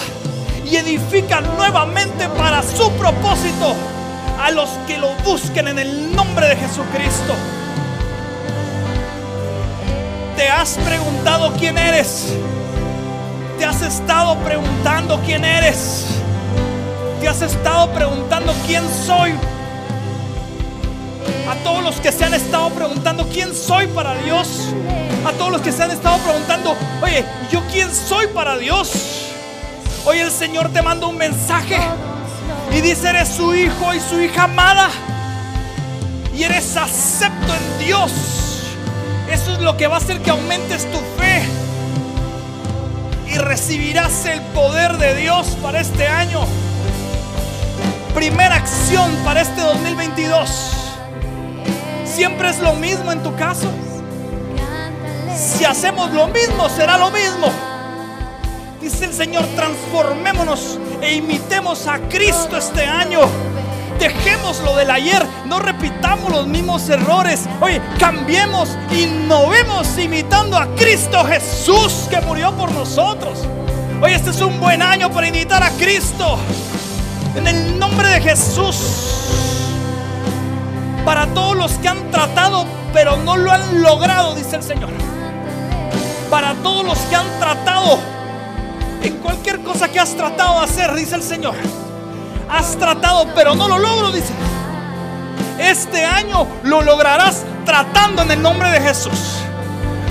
y 0.64 0.76
edifica 0.76 1.40
nuevamente 1.40 2.28
para 2.28 2.62
su 2.62 2.90
propósito 2.92 3.74
a 4.40 4.50
los 4.50 4.70
que 4.86 4.98
lo 4.98 5.10
busquen 5.24 5.68
en 5.68 5.78
el 5.78 6.14
nombre 6.14 6.48
de 6.48 6.56
Jesucristo. 6.56 7.34
¿Te 10.36 10.48
has 10.48 10.78
preguntado 10.78 11.52
quién 11.58 11.76
eres? 11.76 12.32
¿Te 13.58 13.64
has 13.64 13.82
estado 13.82 14.36
preguntando 14.38 15.20
quién 15.26 15.44
eres? 15.44 16.06
¿Te 17.20 17.28
has 17.28 17.42
estado 17.42 17.90
preguntando 17.92 18.54
quién 18.66 18.82
soy? 19.06 19.32
A 21.50 21.54
todos 21.62 21.82
los 21.82 21.96
que 21.96 22.10
se 22.12 22.24
han 22.24 22.32
estado 22.32 22.70
preguntando 22.70 23.28
quién 23.28 23.54
soy 23.54 23.86
para 23.88 24.14
Dios. 24.22 24.72
A 25.24 25.32
todos 25.32 25.52
los 25.52 25.60
que 25.60 25.70
se 25.70 25.82
han 25.82 25.90
estado 25.90 26.16
preguntando, 26.18 26.76
oye, 27.02 27.24
¿yo 27.52 27.62
quién 27.70 27.94
soy 27.94 28.26
para 28.28 28.56
Dios? 28.56 29.26
Hoy 30.06 30.18
el 30.18 30.30
Señor 30.30 30.72
te 30.72 30.80
manda 30.80 31.06
un 31.06 31.18
mensaje 31.18 31.76
y 32.72 32.80
dice, 32.80 33.10
eres 33.10 33.28
su 33.28 33.54
hijo 33.54 33.92
y 33.92 34.00
su 34.00 34.20
hija 34.20 34.44
amada. 34.44 34.88
Y 36.34 36.42
eres 36.42 36.74
acepto 36.76 37.52
en 37.54 37.86
Dios. 37.86 38.12
Eso 39.30 39.52
es 39.52 39.60
lo 39.60 39.76
que 39.76 39.88
va 39.88 39.96
a 39.96 39.98
hacer 39.98 40.20
que 40.22 40.30
aumentes 40.30 40.90
tu 40.90 40.98
fe. 41.20 41.42
Y 43.28 43.36
recibirás 43.36 44.24
el 44.24 44.40
poder 44.40 44.96
de 44.96 45.16
Dios 45.16 45.48
para 45.62 45.80
este 45.80 46.08
año. 46.08 46.46
Primera 48.14 48.56
acción 48.56 49.14
para 49.22 49.42
este 49.42 49.60
2022. 49.60 50.50
Siempre 52.06 52.48
es 52.48 52.58
lo 52.60 52.74
mismo 52.74 53.12
en 53.12 53.22
tu 53.22 53.36
caso. 53.36 53.70
Si 55.36 55.64
hacemos 55.64 56.10
lo 56.12 56.28
mismo, 56.28 56.68
será 56.68 56.98
lo 56.98 57.10
mismo. 57.10 57.50
Dice 58.80 59.04
el 59.04 59.12
Señor, 59.12 59.44
transformémonos 59.56 60.78
e 61.02 61.14
imitemos 61.14 61.86
a 61.86 61.98
Cristo 62.08 62.56
este 62.56 62.84
año. 62.84 63.20
Dejemos 63.98 64.60
lo 64.60 64.74
del 64.76 64.90
ayer, 64.90 65.22
no 65.46 65.58
repitamos 65.58 66.32
los 66.32 66.46
mismos 66.46 66.88
errores. 66.88 67.46
Oye, 67.60 67.82
cambiemos, 67.98 68.70
innovemos 68.90 69.98
imitando 69.98 70.56
a 70.56 70.66
Cristo 70.74 71.22
Jesús 71.26 72.06
que 72.08 72.20
murió 72.22 72.52
por 72.52 72.72
nosotros. 72.72 73.40
Oye, 74.00 74.14
este 74.14 74.30
es 74.30 74.40
un 74.40 74.58
buen 74.58 74.80
año 74.80 75.10
para 75.10 75.28
imitar 75.28 75.62
a 75.62 75.70
Cristo. 75.72 76.38
En 77.36 77.46
el 77.46 77.78
nombre 77.78 78.08
de 78.08 78.20
Jesús. 78.22 78.76
Para 81.04 81.26
todos 81.26 81.54
los 81.54 81.72
que 81.72 81.88
han 81.88 82.10
tratado, 82.10 82.64
pero 82.94 83.18
no 83.18 83.36
lo 83.36 83.50
han 83.52 83.82
logrado, 83.82 84.34
dice 84.34 84.56
el 84.56 84.62
Señor. 84.62 85.09
Para 86.30 86.54
todos 86.54 86.84
los 86.84 86.98
que 87.00 87.16
han 87.16 87.26
tratado, 87.40 87.98
en 89.02 89.16
cualquier 89.16 89.60
cosa 89.62 89.88
que 89.88 89.98
has 89.98 90.14
tratado 90.14 90.60
de 90.60 90.64
hacer, 90.64 90.94
dice 90.94 91.16
el 91.16 91.22
Señor. 91.22 91.54
Has 92.48 92.76
tratado, 92.76 93.26
pero 93.34 93.56
no 93.56 93.66
lo 93.66 93.78
logro, 93.78 94.12
dice. 94.12 94.32
Este 95.58 96.04
año 96.04 96.46
lo 96.62 96.82
lograrás 96.82 97.44
tratando 97.66 98.22
en 98.22 98.30
el 98.30 98.40
nombre 98.42 98.70
de 98.70 98.80
Jesús. 98.80 99.40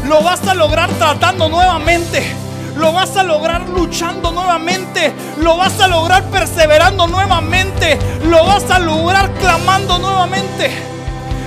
Lo 0.08 0.22
vas 0.22 0.46
a 0.48 0.54
lograr 0.54 0.90
tratando 0.92 1.48
nuevamente. 1.48 2.36
Lo 2.76 2.94
vas 2.94 3.16
a 3.16 3.24
lograr 3.24 3.68
luchando 3.70 4.32
nuevamente. 4.32 5.14
Lo 5.38 5.58
vas 5.58 5.80
a 5.80 5.88
lograr 5.88 6.24
perseverando 6.26 7.08
nuevamente. 7.08 7.98
Lo 8.26 8.46
vas 8.46 8.70
a 8.70 8.80
lograr 8.80 9.32
clamando 9.36 10.00
nuevamente. 10.00 10.72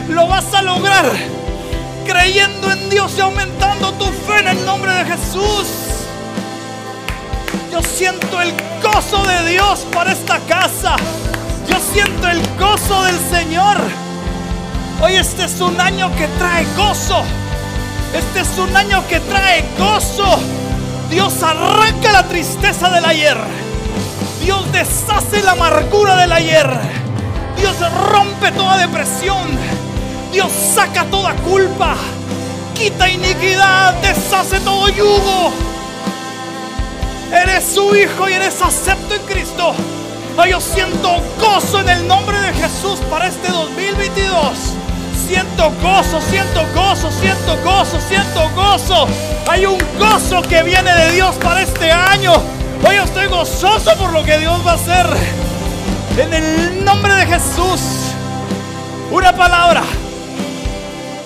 Lo 0.09 0.27
vas 0.29 0.53
a 0.55 0.63
lograr 0.63 1.05
creyendo 2.07 2.71
en 2.71 2.91
Dios 2.91 3.19
Jesús. 5.33 5.67
Yo 7.71 7.83
siento 7.83 8.41
el 8.43 8.53
gozo 8.83 9.25
de 9.25 9.51
Dios 9.51 9.87
para 9.93 10.13
esta 10.13 10.39
casa. 10.41 10.97
Yo 11.67 11.77
siento 11.95 12.29
el 12.29 12.41
gozo 12.59 13.03
del 13.05 13.19
Señor. 13.31 13.79
Hoy 15.01 15.15
este 15.15 15.45
es 15.45 15.59
un 15.61 15.81
año 15.81 16.15
que 16.17 16.29
trae 16.39 16.67
gozo. 16.77 17.23
Este 18.15 18.41
es 18.41 18.59
un 18.59 18.77
año 18.77 19.03
que 19.09 19.21
trae 19.21 19.65
gozo. 19.79 20.39
Dios 21.09 21.43
arranca 21.43 22.13
la 22.13 22.29
tristeza 22.29 22.91
del 22.91 23.05
ayer. 23.07 23.39
Dios 24.43 24.71
deshace 24.71 25.43
la 25.43 25.53
amargura 25.53 26.17
del 26.17 26.33
ayer. 26.33 26.69
Dios 27.57 27.77
rompe 28.11 28.53
toda 28.53 28.77
depresión. 28.77 29.49
Dios 30.31 30.53
saca 30.53 31.05
toda 31.05 31.33
culpa. 31.37 31.97
Quita 32.83 33.09
iniquidad. 33.09 33.95
Deshace 34.03 34.59
todo 34.59 34.89
yugo. 34.89 35.53
Eres 37.31 37.65
su 37.75 37.95
hijo 37.95 38.29
y 38.29 38.33
eres 38.33 38.61
acepto 38.61 39.15
en 39.15 39.23
Cristo. 39.23 39.73
Hoy 40.37 40.51
yo 40.51 40.61
siento 40.61 41.23
gozo 41.39 41.79
en 41.79 41.89
el 41.91 42.09
nombre 42.09 42.41
de 42.41 42.53
Jesús 42.55 42.99
para 43.09 43.29
este 43.29 43.53
2022. 43.53 44.35
Siento 45.29 45.71
gozo, 45.81 46.21
siento 46.23 46.67
gozo, 46.75 47.09
siento 47.13 47.57
gozo, 47.63 48.01
siento 48.01 48.51
gozo. 48.57 49.07
Hay 49.49 49.65
un 49.65 49.79
gozo 49.97 50.43
que 50.43 50.65
viene 50.65 50.93
de 50.93 51.13
Dios 51.13 51.37
para 51.37 51.63
este 51.63 51.93
año. 51.93 52.33
Hoy 52.85 52.97
estoy 52.97 53.29
gozoso 53.29 53.97
por 53.97 54.13
lo 54.13 54.25
que 54.25 54.39
Dios 54.39 54.61
va 54.67 54.73
a 54.73 54.75
hacer. 54.75 55.07
En 56.19 56.35
el 56.35 56.85
nombre 56.85 57.15
de 57.15 57.27
Jesús. 57.27 57.81
Una 59.13 59.33
palabra 59.37 59.85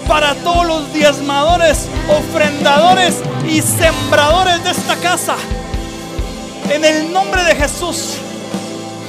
para 0.08 0.34
todos 0.36 0.66
los 0.66 0.92
diezmadores, 0.92 1.88
ofrendadores 2.08 3.16
y 3.46 3.60
sembradores 3.60 4.62
de 4.64 4.70
esta 4.70 4.96
casa. 4.96 5.36
En 6.70 6.84
el 6.84 7.12
nombre 7.12 7.42
de 7.44 7.54
Jesús. 7.54 8.14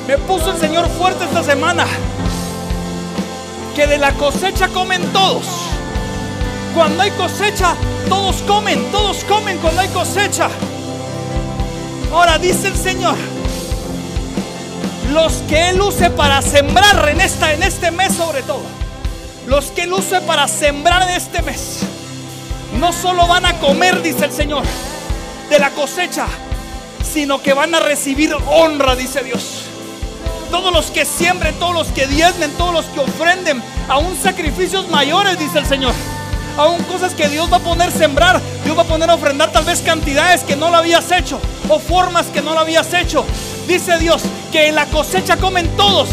Me 0.07 0.17
puso 0.17 0.51
el 0.51 0.60
Señor 0.60 0.88
fuerte 0.89 1.25
esta 1.25 1.43
semana. 1.43 1.86
Que 3.75 3.88
de 3.88 3.97
la 3.97 4.13
cosecha 4.13 4.69
comen 4.69 5.01
todos. 5.12 5.45
Cuando 6.73 7.03
hay 7.03 7.12
cosecha, 7.12 7.75
todos 8.07 8.38
comen. 8.43 8.91
Todos 8.91 9.23
comen 9.25 9.57
cuando 9.57 9.81
hay 9.81 9.89
cosecha. 9.89 10.49
Ahora 12.12 12.38
dice 12.38 12.67
el 12.67 12.75
Señor. 12.75 13.17
Los 15.12 15.33
que 15.49 15.69
Él 15.69 15.81
use 15.81 16.10
para 16.10 16.41
sembrar 16.41 17.10
en, 17.10 17.21
esta, 17.21 17.53
en 17.53 17.63
este 17.63 17.91
mes 17.91 18.13
sobre 18.13 18.43
todo. 18.43 18.76
Los 19.47 19.71
que 19.71 19.83
Él 19.83 19.93
para 20.27 20.47
sembrar 20.49 21.03
en 21.03 21.15
este 21.15 21.41
mes. 21.41 21.79
No 22.79 22.91
solo 22.91 23.27
van 23.27 23.45
a 23.45 23.57
comer, 23.60 24.01
dice 24.01 24.25
el 24.25 24.33
Señor, 24.33 24.63
de 25.49 25.57
la 25.57 25.69
cosecha, 25.71 26.27
sino 27.01 27.41
que 27.41 27.53
van 27.53 27.73
a 27.73 27.79
recibir 27.79 28.36
honra, 28.47 28.95
dice 28.97 29.23
Dios. 29.23 29.63
Todos 30.51 30.73
los 30.73 30.91
que 30.91 31.05
siembren, 31.05 31.55
todos 31.60 31.73
los 31.73 31.88
que 31.88 32.07
diezmen, 32.07 32.51
todos 32.57 32.73
los 32.73 32.86
que 32.88 32.99
ofrenden, 32.99 33.63
aún 33.88 34.17
sacrificios 34.21 34.89
mayores, 34.89 35.39
dice 35.39 35.60
el 35.60 35.65
Señor. 35.65 35.93
Aún 36.57 36.83
cosas 36.83 37.13
que 37.13 37.29
Dios 37.29 37.51
va 37.51 37.57
a 37.57 37.62
poner 37.62 37.89
sembrar, 37.91 38.41
Dios 38.65 38.77
va 38.77 38.81
a 38.81 38.86
poner 38.86 39.10
a 39.10 39.15
ofrendar 39.15 39.51
tal 39.53 39.63
vez 39.63 39.81
cantidades 39.81 40.43
que 40.43 40.57
no 40.57 40.69
lo 40.69 40.77
habías 40.77 41.10
hecho 41.12 41.39
o 41.69 41.79
formas 41.79 42.25
que 42.27 42.41
no 42.41 42.53
lo 42.53 42.60
habías 42.60 42.93
hecho. 42.93 43.25
Dice 43.65 43.97
Dios 43.97 44.23
que 44.51 44.67
en 44.67 44.75
la 44.75 44.86
cosecha 44.88 45.38
comen 45.38 45.69
todos. 45.77 46.10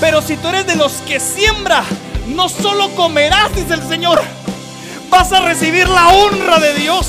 Pero 0.00 0.22
si 0.22 0.36
tú 0.36 0.48
eres 0.48 0.66
de 0.66 0.76
los 0.76 0.94
que 1.06 1.18
siembra, 1.20 1.84
no 2.26 2.48
solo 2.48 2.94
comerás, 2.94 3.54
dice 3.54 3.74
el 3.74 3.88
Señor, 3.88 4.22
vas 5.10 5.32
a 5.32 5.40
recibir 5.40 5.88
la 5.88 6.08
honra 6.08 6.58
de 6.58 6.74
Dios 6.74 7.06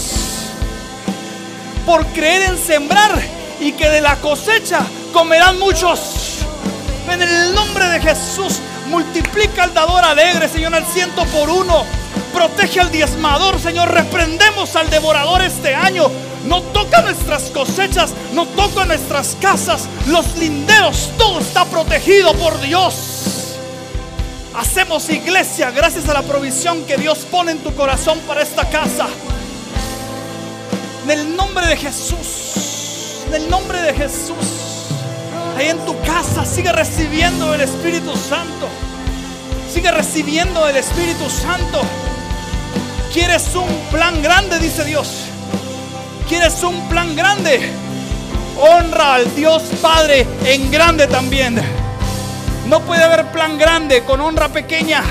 por 1.85 2.05
creer 2.07 2.43
en 2.43 2.57
sembrar 2.57 3.21
y 3.59 3.73
que 3.73 3.89
de 3.89 4.01
la 4.01 4.15
cosecha 4.17 4.81
comerán 5.11 5.59
muchos. 5.59 6.39
En 7.09 7.21
el 7.21 7.53
nombre 7.53 7.87
de 7.89 7.99
Jesús, 7.99 8.59
multiplica 8.89 9.63
al 9.63 9.73
dador 9.73 10.03
alegre, 10.03 10.47
Señor, 10.47 10.73
al 10.73 10.85
ciento 10.85 11.25
por 11.25 11.49
uno. 11.49 11.85
Protege 12.33 12.79
al 12.79 12.91
diezmador, 12.91 13.59
Señor. 13.59 13.91
Reprendemos 13.91 14.75
al 14.75 14.89
devorador 14.89 15.41
este 15.41 15.75
año. 15.75 16.09
No 16.45 16.61
toca 16.61 17.01
nuestras 17.01 17.43
cosechas, 17.51 18.13
no 18.33 18.45
toca 18.47 18.85
nuestras 18.85 19.37
casas, 19.39 19.87
los 20.07 20.35
linderos, 20.35 21.09
todo 21.17 21.39
está 21.39 21.63
protegido 21.63 22.33
por 22.33 22.59
Dios. 22.59 23.12
Hacemos 24.55 25.09
iglesia 25.09 25.71
gracias 25.71 26.07
a 26.09 26.13
la 26.13 26.21
provisión 26.21 26.85
que 26.85 26.95
Dios 26.95 27.25
pone 27.31 27.53
en 27.53 27.59
tu 27.59 27.73
corazón 27.73 28.19
para 28.27 28.43
esta 28.43 28.69
casa. 28.69 29.07
En 31.03 31.11
el 31.11 31.35
nombre 31.35 31.65
de 31.65 31.75
Jesús. 31.75 33.23
En 33.27 33.33
el 33.33 33.49
nombre 33.49 33.81
de 33.81 33.93
Jesús. 33.95 34.35
Ahí 35.57 35.69
en 35.69 35.79
tu 35.85 35.99
casa 36.01 36.45
sigue 36.45 36.71
recibiendo 36.71 37.51
el 37.55 37.61
Espíritu 37.61 38.15
Santo. 38.15 38.67
Sigue 39.73 39.91
recibiendo 39.91 40.67
el 40.67 40.75
Espíritu 40.75 41.27
Santo. 41.31 41.81
Quieres 43.11 43.55
un 43.55 43.67
plan 43.91 44.21
grande, 44.21 44.59
dice 44.59 44.83
Dios. 44.85 45.07
¿Quieres 46.29 46.61
un 46.61 46.87
plan 46.89 47.15
grande? 47.15 47.71
Honra 48.59 49.15
al 49.15 49.35
Dios 49.35 49.63
Padre 49.81 50.27
en 50.45 50.69
grande 50.69 51.07
también. 51.07 51.82
No 52.67 52.79
puede 52.81 53.03
haber 53.03 53.31
plan 53.31 53.57
grande 53.57 54.03
con 54.03 54.21
honra 54.21 54.49
pequeña. 54.49 55.03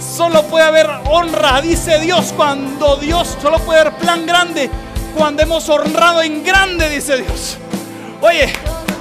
Solo 0.00 0.42
puede 0.44 0.64
haber 0.64 0.88
honra, 1.06 1.60
dice 1.60 1.98
Dios, 1.98 2.32
cuando 2.36 2.96
Dios, 2.96 3.36
solo 3.40 3.58
puede 3.58 3.80
haber 3.80 3.94
plan 3.94 4.26
grande 4.26 4.70
cuando 5.16 5.42
hemos 5.42 5.68
honrado 5.68 6.22
en 6.22 6.44
grande, 6.44 6.88
dice 6.88 7.18
Dios. 7.18 7.58
Oye, 8.20 8.52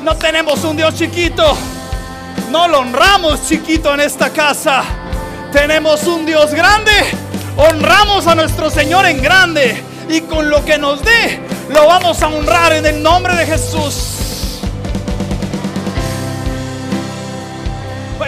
no 0.03 0.15
tenemos 0.15 0.63
un 0.63 0.77
Dios 0.77 0.95
chiquito. 0.95 1.55
No 2.49 2.67
lo 2.67 2.79
honramos 2.79 3.47
chiquito 3.47 3.93
en 3.93 4.01
esta 4.01 4.31
casa. 4.31 4.83
Tenemos 5.51 6.03
un 6.05 6.25
Dios 6.25 6.53
grande. 6.53 6.91
Honramos 7.57 8.27
a 8.27 8.35
nuestro 8.35 8.69
Señor 8.69 9.05
en 9.05 9.21
grande. 9.21 9.83
Y 10.09 10.21
con 10.21 10.49
lo 10.49 10.65
que 10.65 10.77
nos 10.77 11.01
dé, 11.03 11.39
lo 11.69 11.85
vamos 11.85 12.21
a 12.23 12.27
honrar 12.27 12.73
en 12.73 12.85
el 12.85 13.03
nombre 13.03 13.35
de 13.35 13.45
Jesús. 13.45 14.18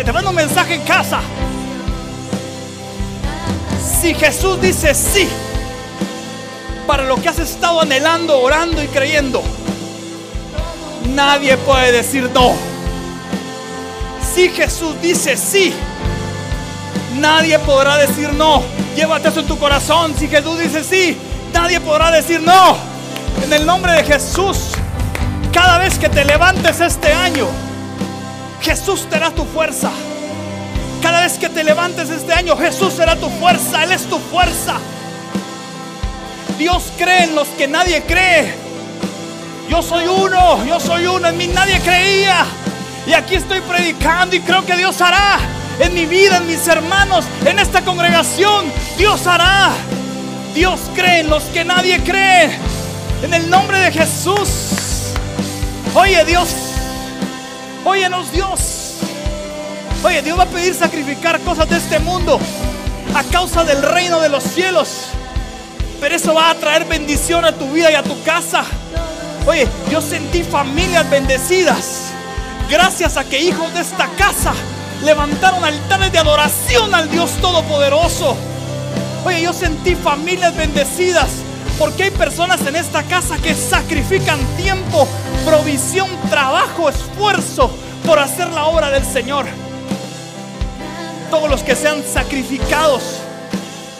Te 0.03 0.11
mando 0.11 0.29
un 0.31 0.35
mensaje 0.35 0.75
en 0.75 0.81
casa. 0.81 1.19
Si 3.99 4.13
Jesús 4.13 4.59
dice 4.59 4.95
sí 4.95 5.27
para 6.87 7.03
lo 7.03 7.15
que 7.17 7.29
has 7.29 7.39
estado 7.39 7.81
anhelando, 7.81 8.39
orando 8.39 8.83
y 8.83 8.87
creyendo, 8.87 9.43
nadie 11.09 11.55
puede 11.57 11.91
decir 11.91 12.29
no. 12.33 12.53
Si 14.33 14.49
Jesús 14.49 14.99
dice 15.01 15.37
sí, 15.37 15.73
nadie 17.19 17.59
podrá 17.59 17.97
decir 17.97 18.33
no. 18.33 18.63
Llévate 18.95 19.29
eso 19.29 19.41
en 19.41 19.47
tu 19.47 19.59
corazón. 19.59 20.15
Si 20.17 20.27
Jesús 20.27 20.57
dice 20.57 20.83
sí, 20.83 21.17
nadie 21.53 21.79
podrá 21.79 22.11
decir 22.11 22.41
no. 22.41 22.75
En 23.43 23.53
el 23.53 23.65
nombre 23.65 23.93
de 23.93 24.03
Jesús, 24.03 24.71
cada 25.53 25.77
vez 25.77 25.99
que 25.99 26.09
te 26.09 26.25
levantes 26.25 26.79
este 26.81 27.13
año, 27.13 27.47
Jesús 28.61 29.07
te 29.09 29.19
tu 29.31 29.43
fuerza. 29.45 29.91
Cada 31.01 31.21
vez 31.21 31.33
que 31.39 31.49
te 31.49 31.63
levantes 31.63 32.09
este 32.09 32.31
año, 32.31 32.55
Jesús 32.55 32.93
será 32.93 33.15
tu 33.15 33.29
fuerza. 33.29 33.83
Él 33.83 33.91
es 33.91 34.03
tu 34.03 34.19
fuerza. 34.19 34.75
Dios 36.57 36.91
cree 36.97 37.23
en 37.23 37.35
los 37.35 37.47
que 37.49 37.67
nadie 37.67 38.03
cree. 38.03 38.53
Yo 39.67 39.81
soy 39.81 40.05
uno, 40.05 40.63
yo 40.65 40.79
soy 40.79 41.07
uno, 41.07 41.27
en 41.27 41.37
mí 41.37 41.47
nadie 41.47 41.79
creía. 41.79 42.45
Y 43.07 43.13
aquí 43.13 43.35
estoy 43.35 43.61
predicando 43.61 44.35
y 44.35 44.41
creo 44.41 44.63
que 44.63 44.75
Dios 44.75 45.01
hará 45.01 45.39
en 45.79 45.93
mi 45.93 46.05
vida, 46.05 46.37
en 46.37 46.47
mis 46.47 46.67
hermanos, 46.67 47.25
en 47.45 47.57
esta 47.57 47.81
congregación. 47.81 48.71
Dios 48.97 49.25
hará. 49.25 49.71
Dios 50.53 50.79
cree 50.93 51.21
en 51.21 51.29
los 51.29 51.43
que 51.45 51.65
nadie 51.65 51.99
cree. 52.03 52.51
En 53.23 53.33
el 53.33 53.49
nombre 53.49 53.79
de 53.79 53.91
Jesús. 53.91 55.13
Oye 55.95 56.23
Dios, 56.25 56.70
óyenos 57.85 58.31
Dios. 58.31 58.97
Oye, 60.03 60.21
Dios 60.21 60.37
va 60.37 60.43
a 60.43 60.47
pedir 60.47 60.73
sacrificar 60.73 61.39
cosas 61.41 61.69
de 61.69 61.77
este 61.77 61.99
mundo 61.99 62.39
a 63.15 63.23
causa 63.25 63.63
del 63.63 63.81
reino 63.83 64.19
de 64.19 64.29
los 64.29 64.43
cielos. 64.43 65.07
Pero 65.99 66.15
eso 66.15 66.33
va 66.33 66.49
a 66.49 66.55
traer 66.55 66.85
bendición 66.85 67.45
a 67.45 67.51
tu 67.51 67.71
vida 67.71 67.91
y 67.91 67.95
a 67.95 68.03
tu 68.03 68.21
casa. 68.23 68.63
Oye, 69.45 69.67
yo 69.91 70.01
sentí 70.01 70.43
familias 70.43 71.09
bendecidas. 71.09 72.11
Gracias 72.69 73.17
a 73.17 73.23
que 73.23 73.39
hijos 73.39 73.73
de 73.73 73.81
esta 73.81 74.07
casa 74.17 74.53
levantaron 75.03 75.63
altares 75.63 76.11
de 76.11 76.19
adoración 76.19 76.93
al 76.95 77.09
Dios 77.09 77.31
Todopoderoso. 77.41 78.35
Oye, 79.25 79.41
yo 79.41 79.53
sentí 79.53 79.95
familias 79.95 80.55
bendecidas. 80.55 81.29
Porque 81.77 82.03
hay 82.03 82.11
personas 82.11 82.65
en 82.65 82.75
esta 82.75 83.03
casa 83.03 83.37
que 83.37 83.55
sacrifican 83.55 84.39
tiempo, 84.57 85.07
provisión, 85.45 86.09
trabajo, 86.29 86.89
esfuerzo 86.89 87.71
por 88.05 88.19
hacer 88.19 88.49
la 88.49 88.65
obra 88.65 88.89
del 88.91 89.05
Señor 89.05 89.45
todos 91.31 91.49
los 91.49 91.63
que 91.63 91.77
sean 91.77 92.03
sacrificados 92.03 93.03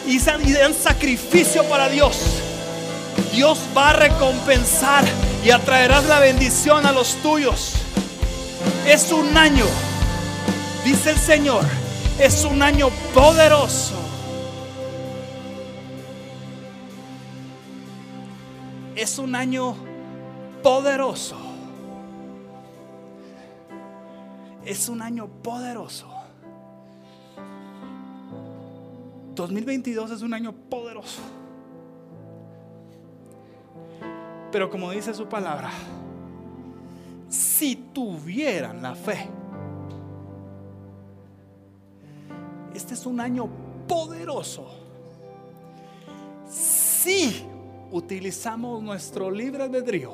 y 0.06 0.20
sean 0.20 0.74
sacrificio 0.74 1.64
para 1.64 1.88
Dios, 1.88 2.18
Dios 3.32 3.58
va 3.76 3.88
a 3.90 3.92
recompensar 3.94 5.02
y 5.42 5.50
atraerás 5.50 6.04
la 6.04 6.20
bendición 6.20 6.84
a 6.84 6.92
los 6.92 7.14
tuyos. 7.22 7.72
Es 8.86 9.10
un 9.12 9.34
año, 9.36 9.64
dice 10.84 11.10
el 11.10 11.18
Señor, 11.18 11.64
es 12.18 12.44
un 12.44 12.62
año 12.62 12.90
poderoso. 13.14 14.01
Es 19.02 19.18
un 19.18 19.34
año 19.34 19.74
poderoso. 20.62 21.36
Es 24.64 24.88
un 24.88 25.02
año 25.02 25.26
poderoso. 25.26 26.06
2022 29.34 30.12
es 30.12 30.22
un 30.22 30.32
año 30.32 30.52
poderoso. 30.52 31.20
Pero 34.52 34.70
como 34.70 34.92
dice 34.92 35.12
su 35.14 35.26
palabra, 35.26 35.72
si 37.28 37.74
tuvieran 37.74 38.82
la 38.82 38.94
fe, 38.94 39.28
este 42.72 42.94
es 42.94 43.04
un 43.04 43.18
año 43.18 43.48
poderoso. 43.88 44.68
Si 46.48 47.48
utilizamos 47.92 48.82
nuestro 48.82 49.30
libre 49.30 49.62
albedrío 49.62 50.12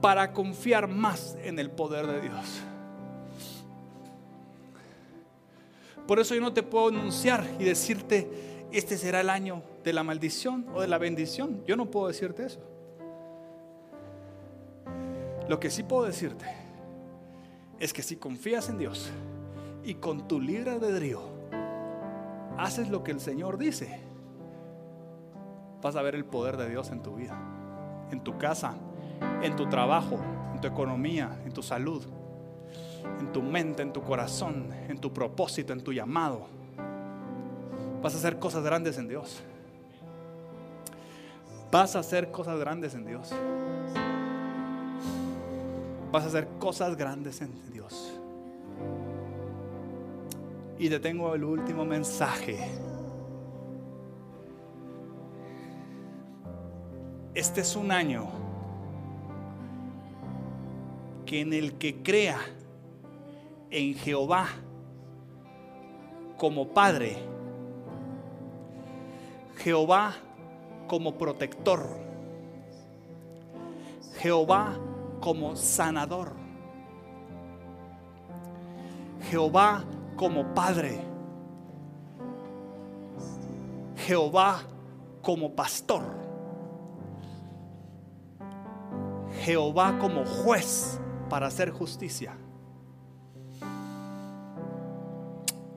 para 0.00 0.32
confiar 0.32 0.88
más 0.88 1.36
en 1.42 1.58
el 1.58 1.70
poder 1.70 2.06
de 2.06 2.20
Dios. 2.22 2.62
Por 6.06 6.18
eso 6.18 6.34
yo 6.34 6.40
no 6.40 6.54
te 6.54 6.62
puedo 6.62 6.88
anunciar 6.88 7.46
y 7.58 7.64
decirte, 7.64 8.66
este 8.72 8.96
será 8.96 9.20
el 9.20 9.28
año 9.28 9.62
de 9.84 9.92
la 9.92 10.02
maldición 10.02 10.66
o 10.74 10.80
de 10.80 10.88
la 10.88 10.96
bendición. 10.96 11.62
Yo 11.66 11.76
no 11.76 11.90
puedo 11.90 12.08
decirte 12.08 12.46
eso. 12.46 12.60
Lo 15.46 15.60
que 15.60 15.68
sí 15.68 15.82
puedo 15.82 16.04
decirte 16.04 16.46
es 17.78 17.92
que 17.92 18.02
si 18.02 18.16
confías 18.16 18.70
en 18.70 18.78
Dios 18.78 19.10
y 19.84 19.94
con 19.94 20.26
tu 20.26 20.40
libre 20.40 20.70
albedrío 20.70 21.20
haces 22.56 22.88
lo 22.88 23.04
que 23.04 23.10
el 23.10 23.20
Señor 23.20 23.58
dice, 23.58 24.07
vas 25.82 25.96
a 25.96 26.02
ver 26.02 26.14
el 26.14 26.24
poder 26.24 26.56
de 26.56 26.68
Dios 26.68 26.90
en 26.90 27.02
tu 27.02 27.14
vida, 27.14 27.38
en 28.10 28.20
tu 28.20 28.38
casa, 28.38 28.74
en 29.42 29.56
tu 29.56 29.68
trabajo, 29.68 30.18
en 30.54 30.60
tu 30.60 30.68
economía, 30.68 31.40
en 31.44 31.52
tu 31.52 31.62
salud 31.62 32.04
en 33.20 33.32
tu 33.32 33.42
mente, 33.42 33.82
en 33.82 33.92
tu 33.92 34.02
corazón, 34.02 34.70
en 34.88 34.98
tu 34.98 35.12
propósito, 35.12 35.72
en 35.72 35.82
tu 35.82 35.92
llamado. 35.92 36.46
Vas 38.02 38.14
a 38.14 38.18
hacer 38.18 38.38
cosas 38.38 38.62
grandes 38.62 38.98
en 38.98 39.08
Dios. 39.08 39.42
Vas 41.70 41.96
a 41.96 41.98
hacer 41.98 42.30
cosas 42.30 42.58
grandes 42.58 42.94
en 42.94 43.04
Dios. 43.04 43.30
Vas 46.10 46.24
a 46.24 46.26
hacer 46.26 46.48
cosas 46.58 46.96
grandes 46.96 47.40
en 47.42 47.72
Dios. 47.72 48.14
Y 50.78 50.88
te 50.88 51.00
tengo 51.00 51.34
el 51.34 51.44
último 51.44 51.84
mensaje. 51.84 52.58
Este 57.38 57.60
es 57.60 57.76
un 57.76 57.92
año 57.92 58.26
que 61.24 61.42
en 61.42 61.52
el 61.52 61.74
que 61.74 62.02
crea 62.02 62.40
en 63.70 63.94
Jehová 63.94 64.48
como 66.36 66.66
Padre, 66.66 67.16
Jehová 69.58 70.16
como 70.88 71.16
protector, 71.16 71.86
Jehová 74.16 74.76
como 75.20 75.54
sanador, 75.54 76.32
Jehová 79.30 79.84
como 80.16 80.54
Padre, 80.54 80.98
Jehová 84.08 84.62
como 85.22 85.52
pastor, 85.54 86.02
Jehová 89.48 89.96
como 89.98 90.26
juez 90.26 91.00
para 91.30 91.46
hacer 91.46 91.70
justicia. 91.70 92.36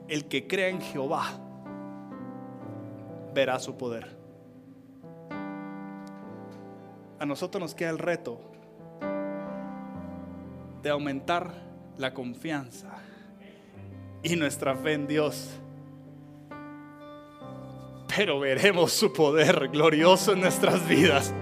el 0.08 0.26
que 0.26 0.46
crea 0.46 0.68
en 0.68 0.78
Jehová 0.82 1.24
verá 3.32 3.58
su 3.58 3.78
poder. 3.78 4.14
A 7.18 7.24
nosotros 7.24 7.62
nos 7.62 7.74
queda 7.74 7.88
el 7.88 7.98
reto 7.98 8.38
de 10.82 10.90
aumentar 10.90 11.54
la 11.96 12.12
confianza 12.12 12.90
y 14.22 14.36
nuestra 14.36 14.76
fe 14.76 14.92
en 14.92 15.06
Dios 15.06 15.48
pero 18.14 18.38
veremos 18.38 18.92
su 18.92 19.14
poder 19.14 19.68
glorioso 19.68 20.34
en 20.34 20.42
nuestras 20.42 20.86
vidas. 20.86 21.32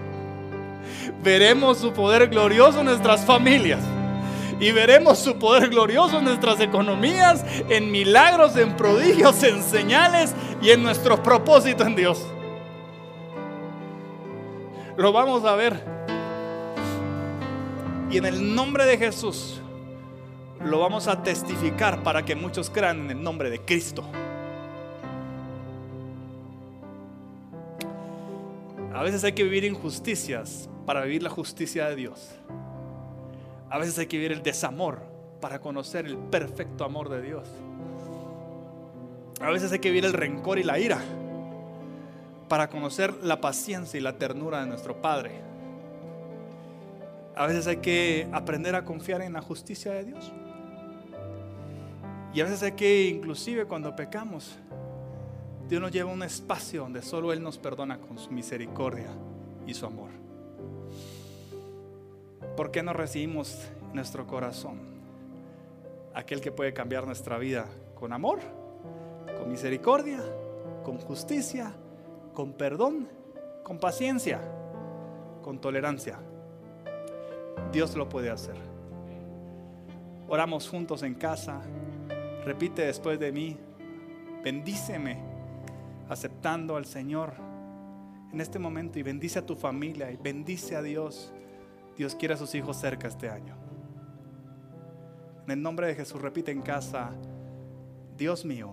Veremos 1.22 1.78
su 1.78 1.92
poder 1.92 2.28
glorioso 2.28 2.80
en 2.80 2.86
nuestras 2.86 3.24
familias. 3.24 3.80
Y 4.58 4.72
veremos 4.72 5.18
su 5.18 5.38
poder 5.38 5.68
glorioso 5.68 6.18
en 6.18 6.24
nuestras 6.24 6.60
economías, 6.60 7.44
en 7.68 7.90
milagros, 7.90 8.56
en 8.56 8.76
prodigios, 8.76 9.42
en 9.42 9.62
señales 9.62 10.34
y 10.60 10.70
en 10.70 10.82
nuestros 10.82 11.20
propósitos 11.20 11.86
en 11.86 11.96
Dios. 11.96 12.26
Lo 14.96 15.12
vamos 15.12 15.44
a 15.44 15.54
ver. 15.54 15.82
Y 18.10 18.18
en 18.18 18.26
el 18.26 18.54
nombre 18.54 18.84
de 18.84 18.98
Jesús 18.98 19.60
lo 20.62 20.78
vamos 20.80 21.08
a 21.08 21.22
testificar 21.22 22.02
para 22.02 22.24
que 22.24 22.34
muchos 22.34 22.68
crean 22.68 23.00
en 23.04 23.10
el 23.10 23.22
nombre 23.22 23.48
de 23.50 23.60
Cristo. 23.60 24.04
A 28.92 29.02
veces 29.02 29.24
hay 29.24 29.32
que 29.32 29.44
vivir 29.44 29.64
injusticias 29.64 30.69
para 30.86 31.02
vivir 31.02 31.22
la 31.22 31.30
justicia 31.30 31.88
de 31.88 31.96
Dios. 31.96 32.30
A 33.68 33.78
veces 33.78 33.98
hay 33.98 34.06
que 34.06 34.16
vivir 34.16 34.32
el 34.32 34.42
desamor 34.42 35.02
para 35.40 35.60
conocer 35.60 36.06
el 36.06 36.16
perfecto 36.16 36.84
amor 36.84 37.08
de 37.08 37.22
Dios. 37.22 37.48
A 39.40 39.50
veces 39.50 39.72
hay 39.72 39.78
que 39.78 39.88
vivir 39.88 40.04
el 40.04 40.12
rencor 40.12 40.58
y 40.58 40.64
la 40.64 40.78
ira 40.78 41.00
para 42.48 42.68
conocer 42.68 43.14
la 43.22 43.40
paciencia 43.40 43.98
y 43.98 44.02
la 44.02 44.18
ternura 44.18 44.60
de 44.60 44.66
nuestro 44.66 45.00
Padre. 45.00 45.30
A 47.36 47.46
veces 47.46 47.66
hay 47.68 47.76
que 47.78 48.28
aprender 48.32 48.74
a 48.74 48.84
confiar 48.84 49.22
en 49.22 49.32
la 49.32 49.40
justicia 49.40 49.92
de 49.92 50.04
Dios. 50.04 50.32
Y 52.34 52.40
a 52.40 52.44
veces 52.44 52.62
hay 52.62 52.72
que, 52.72 53.08
inclusive 53.08 53.64
cuando 53.64 53.94
pecamos, 53.96 54.58
Dios 55.68 55.80
nos 55.80 55.92
lleva 55.92 56.10
a 56.10 56.14
un 56.14 56.22
espacio 56.22 56.82
donde 56.82 57.00
solo 57.00 57.32
Él 57.32 57.42
nos 57.42 57.56
perdona 57.56 57.98
con 57.98 58.18
su 58.18 58.30
misericordia 58.30 59.08
y 59.66 59.72
su 59.72 59.86
amor. 59.86 60.19
¿Por 62.60 62.70
qué 62.70 62.82
no 62.82 62.92
recibimos 62.92 63.72
nuestro 63.94 64.26
corazón 64.26 64.80
aquel 66.12 66.42
que 66.42 66.52
puede 66.52 66.74
cambiar 66.74 67.06
nuestra 67.06 67.38
vida 67.38 67.64
con 67.94 68.12
amor, 68.12 68.40
con 69.38 69.50
misericordia, 69.50 70.20
con 70.84 70.98
justicia, 70.98 71.72
con 72.34 72.52
perdón, 72.52 73.08
con 73.62 73.78
paciencia, 73.78 74.42
con 75.40 75.58
tolerancia? 75.58 76.18
Dios 77.72 77.96
lo 77.96 78.10
puede 78.10 78.28
hacer. 78.28 78.56
Oramos 80.28 80.68
juntos 80.68 81.02
en 81.02 81.14
casa. 81.14 81.62
Repite 82.44 82.82
después 82.82 83.18
de 83.18 83.32
mí, 83.32 83.56
bendíceme 84.44 85.16
aceptando 86.10 86.76
al 86.76 86.84
Señor 86.84 87.32
en 88.30 88.38
este 88.38 88.58
momento 88.58 88.98
y 88.98 89.02
bendice 89.02 89.38
a 89.38 89.46
tu 89.46 89.56
familia 89.56 90.10
y 90.10 90.18
bendice 90.18 90.76
a 90.76 90.82
Dios. 90.82 91.32
Dios 92.00 92.14
quiere 92.14 92.32
a 92.32 92.36
sus 92.38 92.54
hijos 92.54 92.78
cerca 92.78 93.08
este 93.08 93.28
año. 93.28 93.54
En 95.44 95.50
el 95.50 95.62
nombre 95.62 95.86
de 95.86 95.94
Jesús, 95.94 96.18
repite 96.18 96.50
en 96.50 96.62
casa, 96.62 97.10
Dios 98.16 98.42
mío, 98.46 98.70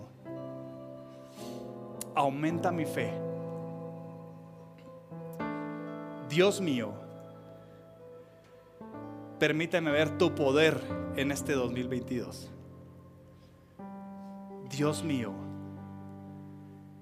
aumenta 2.16 2.72
mi 2.72 2.86
fe. 2.86 3.12
Dios 6.30 6.62
mío, 6.62 6.94
permíteme 9.40 9.92
ver 9.92 10.18
tu 10.18 10.34
poder 10.34 10.80
en 11.18 11.34
este 11.34 11.52
2022. 11.52 12.50
Dios 14.70 15.04
mío, 15.04 15.34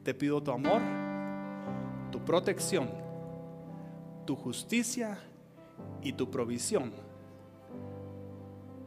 te 0.01 0.15
pido 0.15 0.41
tu 0.41 0.49
amor, 0.49 0.81
tu 2.11 2.25
protección, 2.25 2.89
tu 4.25 4.35
justicia 4.35 5.19
y 6.05 6.13
tu 6.13 6.29
provisión 6.29 6.93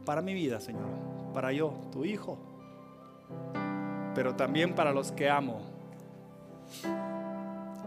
para 0.05 0.21
mi 0.21 0.33
vida, 0.33 0.61
Señor, 0.61 0.87
para 1.33 1.51
yo, 1.51 1.73
tu 1.91 2.05
Hijo, 2.05 2.39
pero 4.15 4.35
también 4.35 4.73
para 4.73 4.93
los 4.93 5.11
que 5.11 5.29
amo. 5.29 5.59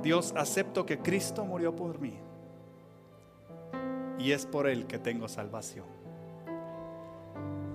Dios, 0.02 0.34
acepto 0.36 0.84
que 0.84 0.98
Cristo 0.98 1.46
murió 1.46 1.74
por 1.74 1.98
mí 1.98 2.12
y 4.18 4.32
es 4.32 4.44
por 4.44 4.68
Él 4.68 4.86
que 4.86 4.98
tengo 4.98 5.26
salvación. 5.28 5.86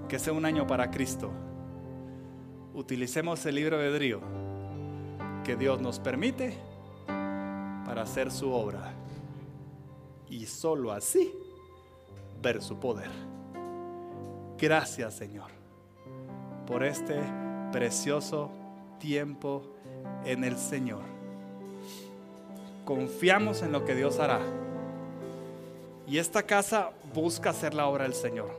Que 0.07 0.19
sea 0.19 0.33
un 0.33 0.45
año 0.45 0.67
para 0.67 0.91
Cristo. 0.91 1.31
Utilicemos 2.75 3.43
el 3.47 3.55
libro 3.55 3.79
de 3.79 3.91
Drío 3.91 4.21
que 5.43 5.55
Dios 5.55 5.81
nos 5.81 5.99
permite 5.99 6.55
para 7.07 8.03
hacer 8.03 8.31
su 8.31 8.51
obra. 8.51 8.93
Y 10.29 10.45
solo 10.45 10.91
así 10.91 11.33
ver 12.41 12.61
su 12.61 12.79
poder. 12.79 13.09
Gracias 14.57 15.13
Señor 15.13 15.57
por 16.67 16.83
este 16.83 17.15
precioso 17.71 18.51
tiempo 18.99 19.63
en 20.25 20.43
el 20.43 20.57
Señor. 20.57 21.03
Confiamos 22.83 23.61
en 23.61 23.71
lo 23.71 23.85
que 23.85 23.95
Dios 23.95 24.19
hará. 24.19 24.41
Y 26.05 26.19
esta 26.19 26.43
casa 26.43 26.91
busca 27.13 27.49
hacer 27.49 27.73
la 27.73 27.87
obra 27.87 28.03
del 28.03 28.13
Señor. 28.13 28.49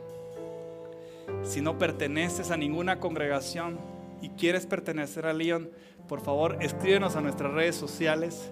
Si 1.42 1.60
no 1.60 1.78
perteneces 1.78 2.50
a 2.50 2.56
ninguna 2.56 2.98
congregación 2.98 3.78
y 4.22 4.30
quieres 4.30 4.66
pertenecer 4.66 5.26
a 5.26 5.32
León, 5.32 5.70
por 6.08 6.20
favor 6.20 6.58
escríbenos 6.60 7.16
a 7.16 7.20
nuestras 7.20 7.52
redes 7.52 7.76
sociales, 7.76 8.50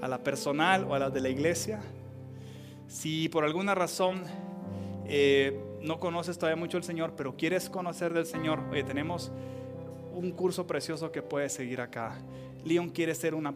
a 0.00 0.08
la 0.08 0.18
personal 0.18 0.84
o 0.84 0.94
a 0.94 0.98
las 1.00 1.12
de 1.12 1.20
la 1.20 1.28
iglesia. 1.28 1.80
Si 2.86 3.28
por 3.28 3.44
alguna 3.44 3.74
razón 3.74 4.22
eh, 5.06 5.60
no 5.80 6.00
conoces 6.00 6.38
todavía 6.38 6.58
mucho 6.58 6.76
el 6.76 6.84
Señor, 6.84 7.14
pero 7.16 7.36
quieres 7.36 7.68
conocer 7.68 8.12
del 8.12 8.26
Señor, 8.26 8.60
tenemos 8.86 9.30
un 10.14 10.32
curso 10.32 10.66
precioso 10.66 11.12
que 11.12 11.22
puedes 11.22 11.52
seguir 11.52 11.80
acá. 11.80 12.16
León 12.64 12.88
quiere 12.88 13.14
ser 13.14 13.34
una, 13.34 13.54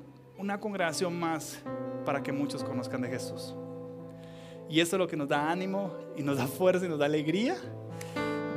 congregación 0.61 1.19
más 1.19 1.61
para 2.05 2.23
que 2.23 2.33
muchos 2.33 2.63
conozcan 2.63 3.01
de 3.01 3.09
Jesús. 3.09 3.55
Y 4.69 4.81
eso 4.81 4.97
es 4.97 5.01
lo 5.01 5.09
que 5.09 5.17
nos 5.17 5.29
da 5.29 5.51
ánimo 5.51 5.95
y 6.17 6.23
nos 6.23 6.37
da 6.37 6.47
fuerza 6.47 6.85
y 6.85 6.89
nos 6.89 6.99
da 6.99 7.07
alegría 7.07 7.57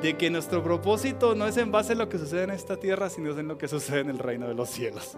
de 0.01 0.17
que 0.17 0.29
nuestro 0.29 0.63
propósito 0.63 1.35
no 1.35 1.45
es 1.45 1.55
en 1.57 1.71
base 1.71 1.93
a 1.93 1.95
lo 1.95 2.09
que 2.09 2.17
sucede 2.17 2.43
en 2.43 2.49
esta 2.49 2.75
tierra, 2.75 3.09
sino 3.09 3.37
en 3.37 3.47
lo 3.47 3.57
que 3.57 3.67
sucede 3.67 3.99
en 3.99 4.09
el 4.09 4.19
reino 4.19 4.47
de 4.47 4.55
los 4.55 4.69
cielos. 4.69 5.15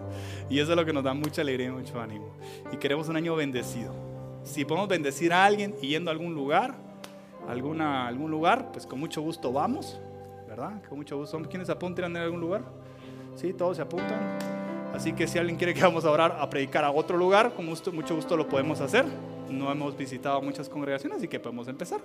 Y 0.48 0.60
eso 0.60 0.72
es 0.72 0.76
lo 0.76 0.84
que 0.84 0.92
nos 0.92 1.02
da 1.02 1.14
mucha 1.14 1.40
alegría 1.40 1.68
y 1.68 1.70
mucho 1.70 2.00
ánimo. 2.00 2.36
Y 2.70 2.76
queremos 2.76 3.08
un 3.08 3.16
año 3.16 3.34
bendecido. 3.34 3.92
Si 4.44 4.64
podemos 4.64 4.88
bendecir 4.88 5.32
a 5.32 5.44
alguien 5.44 5.74
yendo 5.76 6.10
a 6.10 6.12
algún 6.12 6.34
lugar, 6.34 6.76
alguna, 7.48 8.06
algún 8.06 8.30
lugar, 8.30 8.72
pues 8.72 8.86
con 8.86 9.00
mucho 9.00 9.20
gusto 9.22 9.52
vamos, 9.52 10.00
¿verdad? 10.48 10.82
Con 10.88 10.98
mucho 10.98 11.16
gusto. 11.16 11.40
¿Quiénes 11.42 11.70
apuntan 11.70 12.06
en 12.06 12.16
algún 12.16 12.40
lugar? 12.40 12.62
Sí, 13.34 13.52
todos 13.52 13.76
se 13.76 13.82
apuntan. 13.82 14.38
Así 14.94 15.12
que 15.12 15.26
si 15.26 15.38
alguien 15.38 15.56
quiere 15.56 15.74
que 15.74 15.82
vamos 15.82 16.04
a 16.04 16.10
orar, 16.10 16.36
a 16.38 16.48
predicar 16.48 16.84
a 16.84 16.90
otro 16.90 17.16
lugar, 17.16 17.52
con 17.54 17.66
mucho, 17.66 17.92
mucho 17.92 18.14
gusto 18.14 18.36
lo 18.36 18.48
podemos 18.48 18.80
hacer. 18.80 19.04
No 19.50 19.70
hemos 19.70 19.96
visitado 19.96 20.40
muchas 20.40 20.68
congregaciones, 20.68 21.18
así 21.18 21.28
que 21.28 21.40
podemos 21.40 21.66
empezar. 21.66 22.00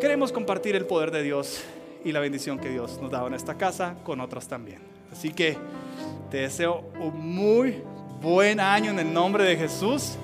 Queremos 0.00 0.30
compartir 0.30 0.76
el 0.76 0.86
poder 0.86 1.10
de 1.10 1.22
Dios 1.22 1.64
y 2.04 2.12
la 2.12 2.20
bendición 2.20 2.58
que 2.58 2.68
Dios 2.68 3.00
nos 3.02 3.10
da 3.10 3.26
en 3.26 3.34
esta 3.34 3.56
casa 3.56 3.96
con 4.04 4.20
otros 4.20 4.46
también. 4.46 4.80
Así 5.10 5.32
que 5.32 5.56
te 6.30 6.38
deseo 6.38 6.84
un 7.00 7.34
muy 7.34 7.82
buen 8.22 8.60
año 8.60 8.92
en 8.92 9.00
el 9.00 9.12
nombre 9.12 9.42
de 9.44 9.56
Jesús. 9.56 10.16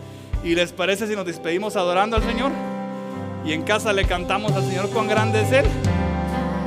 ¿Y 0.45 0.55
les 0.55 0.73
parece 0.73 1.07
si 1.07 1.17
nos 1.17 1.27
despedimos 1.27 1.75
adorando 1.75 2.17
al 2.17 2.23
Señor? 2.23 2.53
Y 3.45 3.53
en 3.53 3.63
casa 3.63 3.93
le 3.93 4.05
cantamos 4.05 4.53
al 4.53 4.65
Señor 4.65 4.89
cuán 4.91 5.07
grande 5.07 5.43
es 5.43 5.53
Él. 5.53 5.67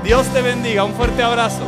Dios 0.04 0.28
te 0.28 0.42
bendiga. 0.42 0.84
Un 0.84 0.94
fuerte 0.94 1.24
abrazo. 1.24 1.64